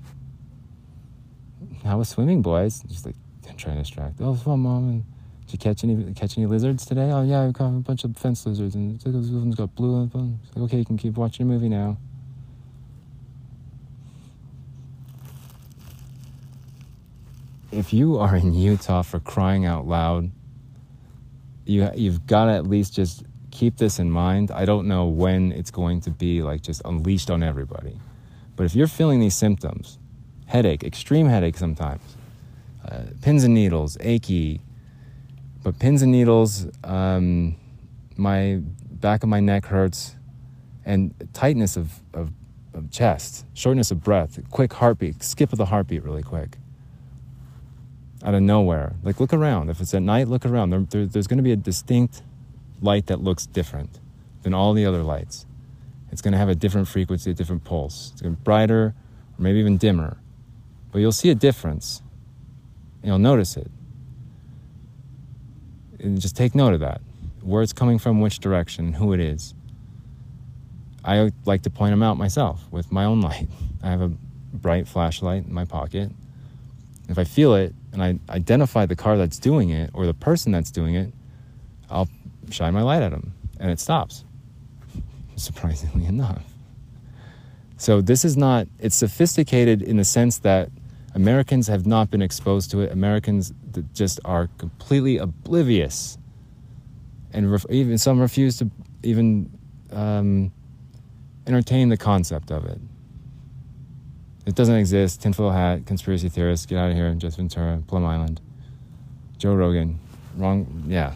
How 1.85 1.99
was 1.99 2.09
swimming, 2.09 2.43
boys? 2.43 2.81
Just 2.89 3.07
like 3.07 3.15
trying 3.57 3.77
to 3.77 3.83
distract. 3.83 4.21
Oh, 4.21 4.33
it's 4.33 4.43
fun, 4.43 4.61
mom. 4.61 4.89
And 4.89 5.05
did 5.47 5.53
you 5.53 5.59
catch 5.59 5.85
any 5.85 6.13
catch 6.15 6.39
any 6.39 6.47
lizards 6.47 6.87
today? 6.87 7.11
Oh 7.13 7.23
yeah, 7.23 7.47
I 7.47 7.53
caught 7.53 7.69
a 7.69 7.81
bunch 7.81 8.05
of 8.05 8.17
fence 8.17 8.47
lizards, 8.47 8.75
and 8.75 8.99
this 9.01 9.31
one's 9.31 9.55
got 9.55 9.75
blue 9.75 10.09
them. 10.09 10.41
Like, 10.55 10.65
okay, 10.65 10.79
you 10.79 10.85
can 10.85 10.97
keep 10.97 11.15
watching 11.15 11.45
a 11.45 11.49
movie 11.49 11.69
now. 11.69 11.99
If 17.71 17.93
you 17.93 18.19
are 18.19 18.37
in 18.37 18.55
Utah 18.55 19.03
for 19.03 19.21
crying 19.21 19.67
out 19.67 19.87
loud, 19.87 20.31
you 21.67 21.91
you've 21.95 22.27
got 22.27 22.47
to 22.47 22.53
at 22.53 22.67
least 22.67 22.95
just 22.95 23.25
keep 23.51 23.77
this 23.77 23.99
in 23.99 24.11
mind. 24.11 24.51
I 24.51 24.65
don't 24.65 24.89
know 24.89 25.07
when 25.07 25.53
it's 25.53 25.71
going 25.71 26.01
to 26.03 26.11
be 26.11 26.43
like 26.43 26.63
just 26.63 26.81
unleashed 26.87 27.31
on 27.31 27.43
everybody, 27.43 27.99
but 28.57 28.65
if 28.65 28.75
you're 28.75 28.87
feeling 28.87 29.21
these 29.21 29.35
symptoms, 29.35 29.99
headache, 30.47 30.85
extreme 30.85 31.27
headache 31.27 31.59
sometimes, 31.59 32.17
uh, 32.89 33.03
pins 33.21 33.45
and 33.45 33.53
needles, 33.53 33.99
achy 34.01 34.63
but 35.65 35.79
pins 35.79 36.03
and 36.03 36.13
needles, 36.13 36.67
um, 36.85 37.57
my 38.17 38.61
back 38.61 39.23
of 39.23 39.31
my 39.31 39.41
neck 39.41 39.65
hurts, 39.65 40.15
and 40.85 41.15
tightness 41.33 41.77
of, 41.77 41.91
of, 42.13 42.31
of 42.75 42.91
chest, 42.91 43.47
shortness 43.55 43.91
of 43.91 44.05
breath, 44.05 44.39
quick 44.51 44.75
heartbeat, 44.75 45.23
skip 45.23 45.53
of 45.53 45.59
the 45.59 45.65
heartbeat 45.65 46.05
really 46.05 46.23
quick. 46.23 46.59
Out 48.23 48.35
of 48.35 48.43
nowhere. 48.43 48.95
Like, 49.03 49.21
look 49.21 49.33
around. 49.33 49.71
If 49.71 49.81
it's 49.81 49.95
at 49.95 50.03
night, 50.03 50.29
look 50.29 50.45
around. 50.45 50.71
There, 50.71 50.81
there, 50.81 51.07
there's 51.07 51.27
going 51.27 51.39
to 51.39 51.43
be 51.43 51.53
a 51.53 51.57
distinct 51.57 52.23
light 52.83 53.07
that 53.07 53.23
looks 53.23 53.47
different 53.47 54.01
than 54.43 54.53
all 54.53 54.75
the 54.75 54.85
other 54.85 55.03
lights. 55.03 55.47
It's 56.13 56.21
going 56.21 56.33
to 56.33 56.39
have 56.39 56.51
a 56.51 56.55
different 56.55 56.89
frequency, 56.89 57.31
a 57.31 57.35
different 57.35 57.65
pulse. 57.65 58.11
It's 58.13 58.21
going 58.21 58.35
to 58.35 58.39
be 58.39 58.45
brighter, 58.45 58.95
or 59.39 59.43
maybe 59.43 59.59
even 59.61 59.79
dimmer. 59.79 60.19
But 60.93 60.99
you'll 60.99 61.13
see 61.13 61.31
a 61.31 61.35
difference, 61.35 62.03
and 63.03 63.09
you'll 63.09 63.19
notice 63.19 63.57
it 63.57 63.71
and 66.05 66.21
just 66.21 66.37
take 66.37 66.55
note 66.55 66.75
of 66.75 66.81
that 66.81 67.01
where 67.45 67.63
it's 67.63 67.73
coming 67.73 67.99
from, 67.99 68.21
which 68.21 68.39
direction, 68.39 68.95
who 68.95 69.13
it 69.13 69.21
is. 69.21 69.55
I 71.05 71.31
like 71.45 71.63
to 71.63 71.71
point 71.71 71.93
them 71.93 72.03
out 72.03 72.17
myself 72.17 72.65
with 72.71 72.91
my 72.91 73.05
own 73.05 73.21
light. 73.31 73.49
I 73.83 73.91
have 73.91 74.01
a 74.01 74.09
bright 74.55 74.89
flashlight 74.89 75.45
in 75.45 75.53
my 75.53 75.65
pocket. 75.65 76.11
If 77.09 77.19
I 77.19 77.25
feel 77.25 77.55
it 77.55 77.75
and 77.93 78.03
I 78.03 78.19
identify 78.31 78.87
the 78.87 78.97
car 78.97 79.19
that's 79.19 79.39
doing 79.39 79.71
it 79.71 79.91
or 79.93 80.07
the 80.07 80.15
person 80.15 80.53
that's 80.53 80.71
doing 80.71 80.95
it, 80.95 81.13
I'll 81.91 82.09
shine 82.51 82.73
my 82.73 82.83
light 82.83 83.03
at 83.03 83.11
them 83.11 83.35
and 83.61 83.71
it 83.71 83.79
stops, 83.79 84.25
surprisingly 85.37 86.07
enough. 86.07 86.43
So 87.77 88.01
this 88.01 88.25
is 88.25 88.37
not, 88.37 88.67
it's 88.79 88.97
sophisticated 88.97 89.83
in 89.83 89.99
the 89.99 90.05
sense 90.05 90.39
that 90.39 90.71
Americans 91.15 91.69
have 91.69 91.87
not 91.87 92.11
been 92.11 92.23
exposed 92.23 92.71
to 92.73 92.81
it. 92.81 92.93
Americans 92.93 93.53
just 93.93 94.19
are 94.25 94.49
completely 94.59 95.17
oblivious. 95.19 96.19
And 97.33 97.51
ref- 97.51 97.67
even 97.71 97.99
some 97.99 98.21
refuse 98.21 98.59
to 98.59 98.71
even 99.03 99.51
um, 99.93 100.53
entertain 101.47 101.89
the 101.89 101.97
concept 101.97 102.51
of 102.51 102.65
it. 102.65 102.79
It 104.47 104.55
doesn't 104.55 104.75
exist. 104.75 105.23
Tinfoil 105.23 105.51
hat, 105.51 105.87
conspiracy 105.87 106.29
theorists, 106.29 106.67
get 106.67 106.79
out 106.79 106.91
of 106.91 106.97
here. 106.97 107.13
Jess 107.15 107.37
Ventura, 107.37 107.83
Plum 107.87 108.05
Island, 108.05 108.41
Joe 109.39 109.55
Rogan, 109.55 109.99
wrong. 110.37 110.85
Yeah. 110.87 111.15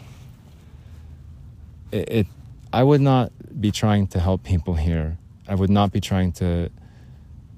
It, 1.91 2.09
it. 2.09 2.27
I 2.71 2.83
would 2.83 3.01
not 3.01 3.31
be 3.59 3.71
trying 3.71 4.07
to 4.07 4.19
help 4.19 4.43
people 4.43 4.75
here. 4.75 5.17
I 5.47 5.55
would 5.55 5.69
not 5.69 5.91
be 5.91 5.99
trying 5.99 6.31
to 6.33 6.69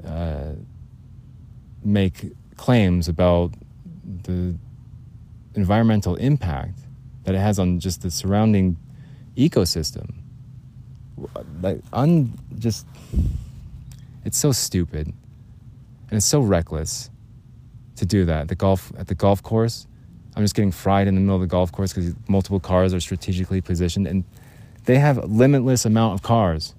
uh, 0.05 0.53
make 1.83 2.33
claims 2.57 3.07
about 3.07 3.53
the 4.23 4.55
environmental 5.55 6.15
impact 6.15 6.79
that 7.23 7.35
it 7.35 7.39
has 7.39 7.59
on 7.59 7.79
just 7.79 8.01
the 8.01 8.11
surrounding 8.11 8.77
ecosystem. 9.35 10.13
Like, 11.61 11.81
un 11.93 12.33
just, 12.57 12.85
it's 14.25 14.37
so 14.37 14.51
stupid, 14.51 15.07
and 15.07 16.17
it's 16.17 16.25
so 16.25 16.41
reckless 16.41 17.09
to 17.95 18.05
do 18.05 18.25
that. 18.25 18.47
The 18.47 18.55
golf 18.55 18.91
at 18.97 19.07
the 19.07 19.15
golf 19.15 19.43
course, 19.43 19.87
I'm 20.35 20.43
just 20.43 20.55
getting 20.55 20.71
fried 20.71 21.07
in 21.07 21.15
the 21.15 21.21
middle 21.21 21.35
of 21.35 21.41
the 21.41 21.47
golf 21.47 21.71
course 21.71 21.93
because 21.93 22.13
multiple 22.27 22.59
cars 22.59 22.93
are 22.93 22.99
strategically 22.99 23.61
positioned, 23.61 24.07
and 24.07 24.23
they 24.85 24.97
have 24.97 25.17
a 25.17 25.25
limitless 25.25 25.85
amount 25.85 26.15
of 26.15 26.23
cars. 26.23 26.73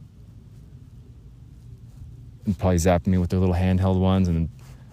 And 2.44 2.58
probably 2.58 2.78
zapping 2.78 3.08
me 3.08 3.18
with 3.18 3.30
their 3.30 3.38
little 3.38 3.54
handheld 3.54 4.00
ones 4.00 4.26
and 4.26 4.48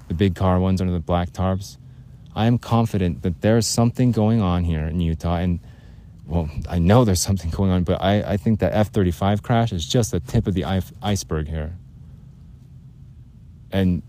the 0.09 0.13
big 0.13 0.35
car 0.35 0.59
ones 0.59 0.81
under 0.81 0.91
the 0.91 0.99
black 0.99 1.29
tarps. 1.29 1.77
I 2.35 2.45
am 2.45 2.57
confident 2.57 3.21
that 3.21 3.41
there's 3.41 3.65
something 3.65 4.11
going 4.11 4.41
on 4.41 4.65
here 4.65 4.85
in 4.85 4.99
Utah, 4.99 5.37
and 5.37 5.59
well, 6.25 6.49
I 6.67 6.77
know 6.79 7.05
there's 7.05 7.21
something 7.21 7.49
going 7.49 7.71
on, 7.71 7.83
but 7.83 8.01
I, 8.01 8.33
I 8.33 8.37
think 8.37 8.59
that 8.59 8.73
F 8.73 8.89
35 8.89 9.41
crash 9.41 9.71
is 9.71 9.85
just 9.85 10.11
the 10.11 10.19
tip 10.19 10.45
of 10.45 10.53
the 10.53 10.65
iceberg 11.01 11.47
here. 11.47 11.75
And 13.71 14.03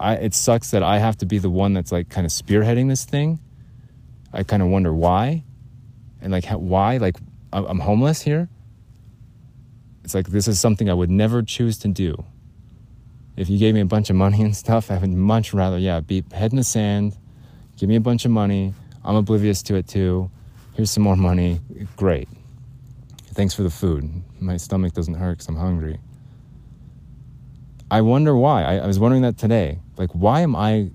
I, 0.00 0.14
it 0.14 0.34
sucks 0.34 0.70
that 0.70 0.82
I 0.82 0.98
have 0.98 1.18
to 1.18 1.26
be 1.26 1.38
the 1.38 1.50
one 1.50 1.74
that's 1.74 1.92
like 1.92 2.08
kind 2.08 2.24
of 2.24 2.32
spearheading 2.32 2.88
this 2.88 3.04
thing. 3.04 3.40
I 4.32 4.42
kind 4.42 4.62
of 4.62 4.68
wonder 4.68 4.92
why. 4.92 5.44
And 6.20 6.32
like, 6.32 6.44
how, 6.44 6.58
why? 6.58 6.96
Like, 6.96 7.16
I'm 7.52 7.80
homeless 7.80 8.22
here. 8.22 8.48
It's 10.02 10.14
like, 10.14 10.28
this 10.28 10.48
is 10.48 10.58
something 10.60 10.90
I 10.90 10.94
would 10.94 11.10
never 11.10 11.42
choose 11.42 11.78
to 11.78 11.88
do. 11.88 12.24
If 13.36 13.50
you 13.50 13.58
gave 13.58 13.74
me 13.74 13.80
a 13.80 13.86
bunch 13.86 14.10
of 14.10 14.16
money 14.16 14.42
and 14.42 14.56
stuff, 14.56 14.90
I 14.90 14.98
would 14.98 15.10
much 15.10 15.52
rather, 15.52 15.78
yeah, 15.78 16.00
be 16.00 16.24
head 16.32 16.52
in 16.52 16.56
the 16.56 16.64
sand, 16.64 17.16
give 17.76 17.88
me 17.88 17.96
a 17.96 18.00
bunch 18.00 18.24
of 18.24 18.30
money. 18.30 18.74
I'm 19.04 19.16
oblivious 19.16 19.62
to 19.64 19.76
it 19.76 19.86
too 19.86 20.30
here's 20.76 20.90
some 20.90 21.02
more 21.02 21.16
money. 21.16 21.60
Great. 21.96 22.28
Thanks 23.32 23.54
for 23.54 23.62
the 23.62 23.70
food. 23.70 24.22
My 24.40 24.56
stomach 24.56 24.92
doesn't 24.92 25.14
hurt 25.14 25.38
because 25.38 25.48
I'm 25.48 25.56
hungry. 25.56 25.98
I 27.90 28.02
wonder 28.02 28.36
why. 28.36 28.62
I, 28.62 28.76
I, 28.76 28.86
was 28.86 28.98
wondering 28.98 29.22
that 29.22 29.38
today. 29.38 29.78
Like, 29.96 30.10
why 30.12 30.40
am 30.40 30.54
I 30.54 30.90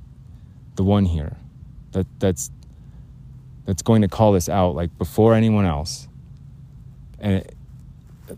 the 0.75 0.83
one 0.83 1.05
here 1.05 1.37
that 1.91 2.05
that's 2.19 2.51
that's 3.65 3.81
going 3.81 4.01
to 4.01 4.07
call 4.07 4.33
this 4.33 4.49
out 4.49 4.75
like 4.75 4.95
before 4.97 5.33
anyone 5.33 5.65
else, 5.65 6.07
and 7.19 7.35
it, 7.35 7.55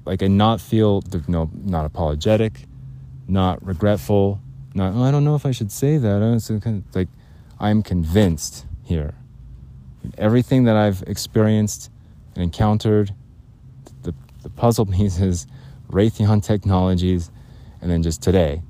like 0.05 0.21
and 0.21 0.37
not 0.37 0.61
feel 0.61 1.01
no 1.27 1.49
not 1.53 1.85
apologetic, 1.85 2.65
not 3.27 3.65
regretful, 3.65 4.39
not 4.73 4.93
oh, 4.93 5.03
I 5.03 5.11
don't 5.11 5.23
know 5.23 5.35
if 5.35 5.45
I 5.45 5.51
should 5.51 5.71
say 5.71 5.97
that. 5.97 6.21
I 6.21 6.97
like 6.97 7.07
I'm 7.59 7.83
convinced 7.83 8.65
here 8.83 9.15
everything 10.17 10.65
that 10.65 10.75
I've 10.75 11.03
experienced 11.07 11.89
and 12.35 12.43
encountered, 12.43 13.13
the, 14.03 14.13
the 14.41 14.49
puzzle 14.49 14.85
pieces, 14.97 15.47
Raytheon 15.89 16.43
Technologies, 16.43 17.31
and 17.81 17.89
then 17.91 18.03
just 18.03 18.21
today, 18.21 18.61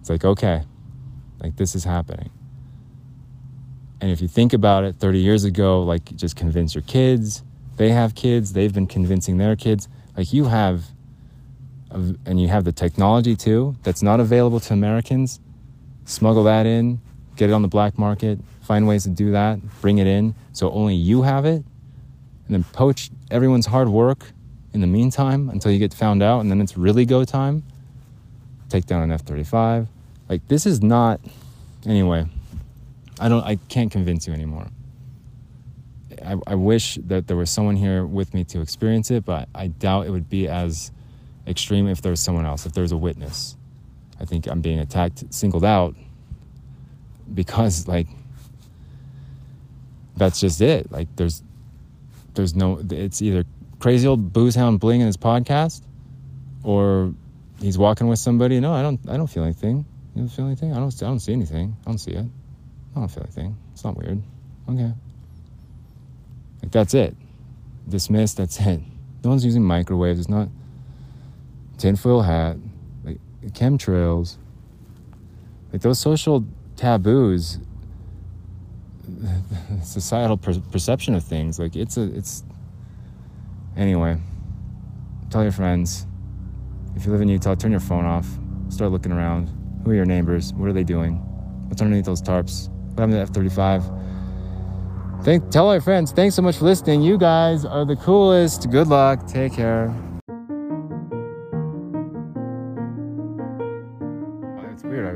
it's 0.00 0.10
like, 0.10 0.24
okay, 0.24 0.62
like 1.40 1.56
this 1.56 1.74
is 1.74 1.84
happening. 1.84 2.30
And 4.00 4.10
if 4.10 4.20
you 4.20 4.28
think 4.28 4.52
about 4.52 4.84
it 4.84 4.96
30 4.96 5.18
years 5.18 5.44
ago, 5.44 5.82
like 5.82 6.16
just 6.16 6.34
convince 6.34 6.74
your 6.74 6.82
kids, 6.82 7.44
they 7.76 7.90
have 7.90 8.14
kids, 8.14 8.52
they've 8.52 8.72
been 8.72 8.86
convincing 8.86 9.36
their 9.36 9.54
kids. 9.54 9.88
Like 10.16 10.32
you 10.32 10.44
have, 10.46 10.86
and 11.92 12.40
you 12.40 12.48
have 12.48 12.64
the 12.64 12.72
technology 12.72 13.36
too 13.36 13.76
that's 13.82 14.02
not 14.02 14.20
available 14.20 14.60
to 14.60 14.72
Americans. 14.72 15.40
Smuggle 16.04 16.44
that 16.44 16.66
in, 16.66 17.00
get 17.36 17.50
it 17.50 17.52
on 17.52 17.62
the 17.62 17.68
black 17.68 17.98
market, 17.98 18.38
find 18.62 18.88
ways 18.88 19.04
to 19.04 19.10
do 19.10 19.32
that, 19.32 19.60
bring 19.80 19.98
it 19.98 20.06
in 20.06 20.34
so 20.52 20.70
only 20.70 20.94
you 20.94 21.22
have 21.22 21.44
it, 21.44 21.64
and 22.46 22.50
then 22.50 22.64
poach 22.64 23.10
everyone's 23.30 23.66
hard 23.66 23.88
work 23.88 24.32
in 24.74 24.80
the 24.80 24.86
meantime 24.86 25.48
until 25.48 25.70
you 25.70 25.78
get 25.78 25.94
found 25.94 26.22
out, 26.22 26.40
and 26.40 26.50
then 26.50 26.60
it's 26.60 26.76
really 26.76 27.04
go 27.04 27.24
time. 27.24 27.62
Take 28.68 28.86
down 28.86 29.02
an 29.02 29.12
F 29.12 29.22
35. 29.22 29.88
Like, 30.28 30.46
this 30.48 30.66
is 30.66 30.82
not. 30.82 31.20
Anyway, 31.86 32.26
I 33.18 33.28
don't, 33.28 33.44
I 33.44 33.56
can't 33.68 33.90
convince 33.90 34.26
you 34.26 34.32
anymore. 34.32 34.66
I, 36.24 36.36
I 36.46 36.54
wish 36.54 36.96
that 37.06 37.26
there 37.26 37.36
was 37.36 37.50
someone 37.50 37.76
here 37.76 38.06
with 38.06 38.32
me 38.32 38.44
to 38.44 38.60
experience 38.60 39.10
it, 39.10 39.24
but 39.24 39.48
I 39.54 39.66
doubt 39.66 40.06
it 40.06 40.10
would 40.10 40.30
be 40.30 40.48
as 40.48 40.90
extreme 41.46 41.88
if 41.88 42.02
there's 42.02 42.20
someone 42.20 42.46
else, 42.46 42.66
if 42.66 42.72
there's 42.72 42.92
a 42.92 42.96
witness. 42.96 43.56
I 44.20 44.24
think 44.24 44.46
I'm 44.46 44.60
being 44.60 44.78
attacked, 44.78 45.24
singled 45.34 45.64
out 45.64 45.96
because, 47.34 47.88
like, 47.88 48.06
that's 50.16 50.40
just 50.40 50.60
it. 50.60 50.90
Like 50.90 51.08
there's 51.16 51.42
there's 52.34 52.54
no 52.54 52.80
it's 52.90 53.22
either 53.22 53.44
crazy 53.78 54.06
old 54.06 54.32
booze 54.32 54.54
hound 54.54 54.80
bling 54.80 55.00
in 55.00 55.06
his 55.06 55.16
podcast 55.16 55.82
or 56.62 57.12
he's 57.60 57.78
walking 57.78 58.06
with 58.08 58.18
somebody. 58.18 58.60
No, 58.60 58.72
I 58.72 58.82
don't 58.82 59.00
I 59.08 59.16
don't 59.16 59.26
feel 59.26 59.44
anything. 59.44 59.84
You 60.14 60.22
don't 60.22 60.28
feel 60.28 60.46
anything? 60.46 60.72
I 60.72 60.76
don't 60.76 60.94
I 61.02 61.06
don't 61.06 61.20
see 61.20 61.32
anything. 61.32 61.76
I 61.86 61.90
don't 61.90 61.98
see 61.98 62.12
it. 62.12 62.26
I 62.94 62.98
don't 63.00 63.08
feel 63.08 63.22
anything. 63.24 63.56
It's 63.72 63.84
not 63.84 63.96
weird. 63.96 64.22
Okay. 64.68 64.92
Like 66.62 66.70
that's 66.70 66.94
it. 66.94 67.16
Dismissed, 67.88 68.36
that's 68.36 68.58
it. 68.60 68.80
No 69.24 69.30
one's 69.30 69.44
using 69.44 69.62
microwaves, 69.62 70.18
it's 70.18 70.28
not 70.28 70.48
tinfoil 71.82 72.22
hat, 72.22 72.56
like 73.04 73.18
chemtrails. 73.48 74.36
Like 75.72 75.82
those 75.82 75.98
social 75.98 76.44
taboos 76.76 77.58
societal 79.82 80.36
per- 80.36 80.60
perception 80.70 81.14
of 81.14 81.24
things. 81.24 81.58
Like 81.58 81.74
it's 81.74 81.96
a 81.96 82.02
it's. 82.02 82.44
Anyway, 83.76 84.16
tell 85.30 85.42
your 85.42 85.50
friends. 85.52 86.06
If 86.94 87.04
you 87.04 87.10
live 87.10 87.20
in 87.20 87.28
Utah, 87.28 87.54
turn 87.56 87.72
your 87.72 87.80
phone 87.80 88.04
off. 88.04 88.28
Start 88.68 88.92
looking 88.92 89.10
around. 89.10 89.48
Who 89.84 89.90
are 89.90 89.94
your 89.94 90.04
neighbors? 90.04 90.52
What 90.52 90.68
are 90.68 90.72
they 90.72 90.84
doing? 90.84 91.14
What's 91.68 91.82
underneath 91.82 92.04
those 92.04 92.22
tarps? 92.22 92.68
What 92.68 93.00
happened 93.00 93.12
to 93.12 93.16
the 93.16 93.22
F 93.22 93.30
thirty 93.30 93.48
five? 93.48 93.82
Thank, 95.24 95.50
tell 95.50 95.68
our 95.68 95.80
friends. 95.80 96.12
Thanks 96.12 96.36
so 96.36 96.42
much 96.42 96.58
for 96.58 96.64
listening. 96.64 97.02
You 97.02 97.18
guys 97.18 97.64
are 97.64 97.84
the 97.84 97.96
coolest. 97.96 98.70
Good 98.70 98.86
luck. 98.88 99.26
Take 99.26 99.54
care. 99.54 99.92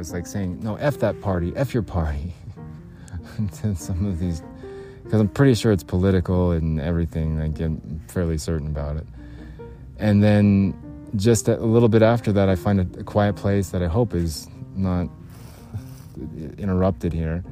It's 0.06 0.12
like 0.12 0.24
saying, 0.24 0.60
no, 0.60 0.76
F 0.76 1.00
that 1.00 1.20
party. 1.20 1.52
F 1.56 1.74
your 1.74 1.82
party. 1.82 2.32
some 3.74 4.06
of 4.06 4.20
these 4.20 4.40
because 5.02 5.20
I'm 5.20 5.28
pretty 5.28 5.54
sure 5.54 5.72
it's 5.72 5.82
political 5.82 6.52
and 6.52 6.80
everything. 6.80 7.40
Like 7.40 7.60
I'm 7.60 8.00
fairly 8.06 8.38
certain 8.38 8.68
about 8.68 8.98
it. 8.98 9.06
And 9.98 10.22
then 10.22 11.10
just 11.16 11.48
a 11.48 11.56
little 11.56 11.88
bit 11.88 12.02
after 12.02 12.30
that, 12.34 12.48
I 12.48 12.54
find 12.54 12.78
a, 12.78 13.00
a 13.00 13.02
quiet 13.02 13.34
place 13.34 13.70
that 13.70 13.82
I 13.82 13.88
hope 13.88 14.14
is 14.14 14.48
not 14.76 15.08
interrupted 16.56 17.12
here. 17.12 17.42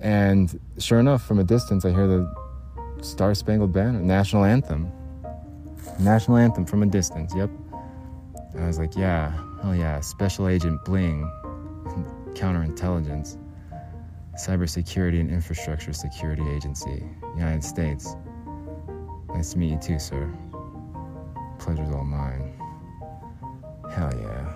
And 0.00 0.60
sure 0.78 1.00
enough, 1.00 1.26
from 1.26 1.40
a 1.40 1.44
distance, 1.44 1.84
I 1.84 1.90
hear 1.90 2.06
the 2.06 2.32
Star 3.02 3.34
Spangled 3.34 3.72
Banner, 3.72 3.98
national 3.98 4.44
anthem. 4.44 4.92
National 5.98 6.36
anthem 6.36 6.64
from 6.64 6.84
a 6.84 6.86
distance, 6.86 7.34
yep. 7.34 7.50
And 8.54 8.62
I 8.62 8.68
was 8.68 8.78
like, 8.78 8.94
yeah, 8.96 9.32
oh 9.64 9.72
yeah, 9.72 10.00
Special 10.00 10.48
Agent 10.48 10.84
Bling, 10.84 11.30
counterintelligence. 12.36 13.38
Cybersecurity 14.38 15.20
and 15.20 15.30
Infrastructure 15.30 15.94
Security 15.94 16.42
Agency, 16.54 17.02
United 17.36 17.64
States. 17.64 18.14
Nice 19.34 19.52
to 19.52 19.58
meet 19.58 19.70
you 19.70 19.78
too, 19.78 19.98
sir. 19.98 20.30
Pleasure's 21.58 21.90
all 21.90 22.04
mine. 22.04 22.52
Hell 23.90 24.12
yeah. 24.20 24.55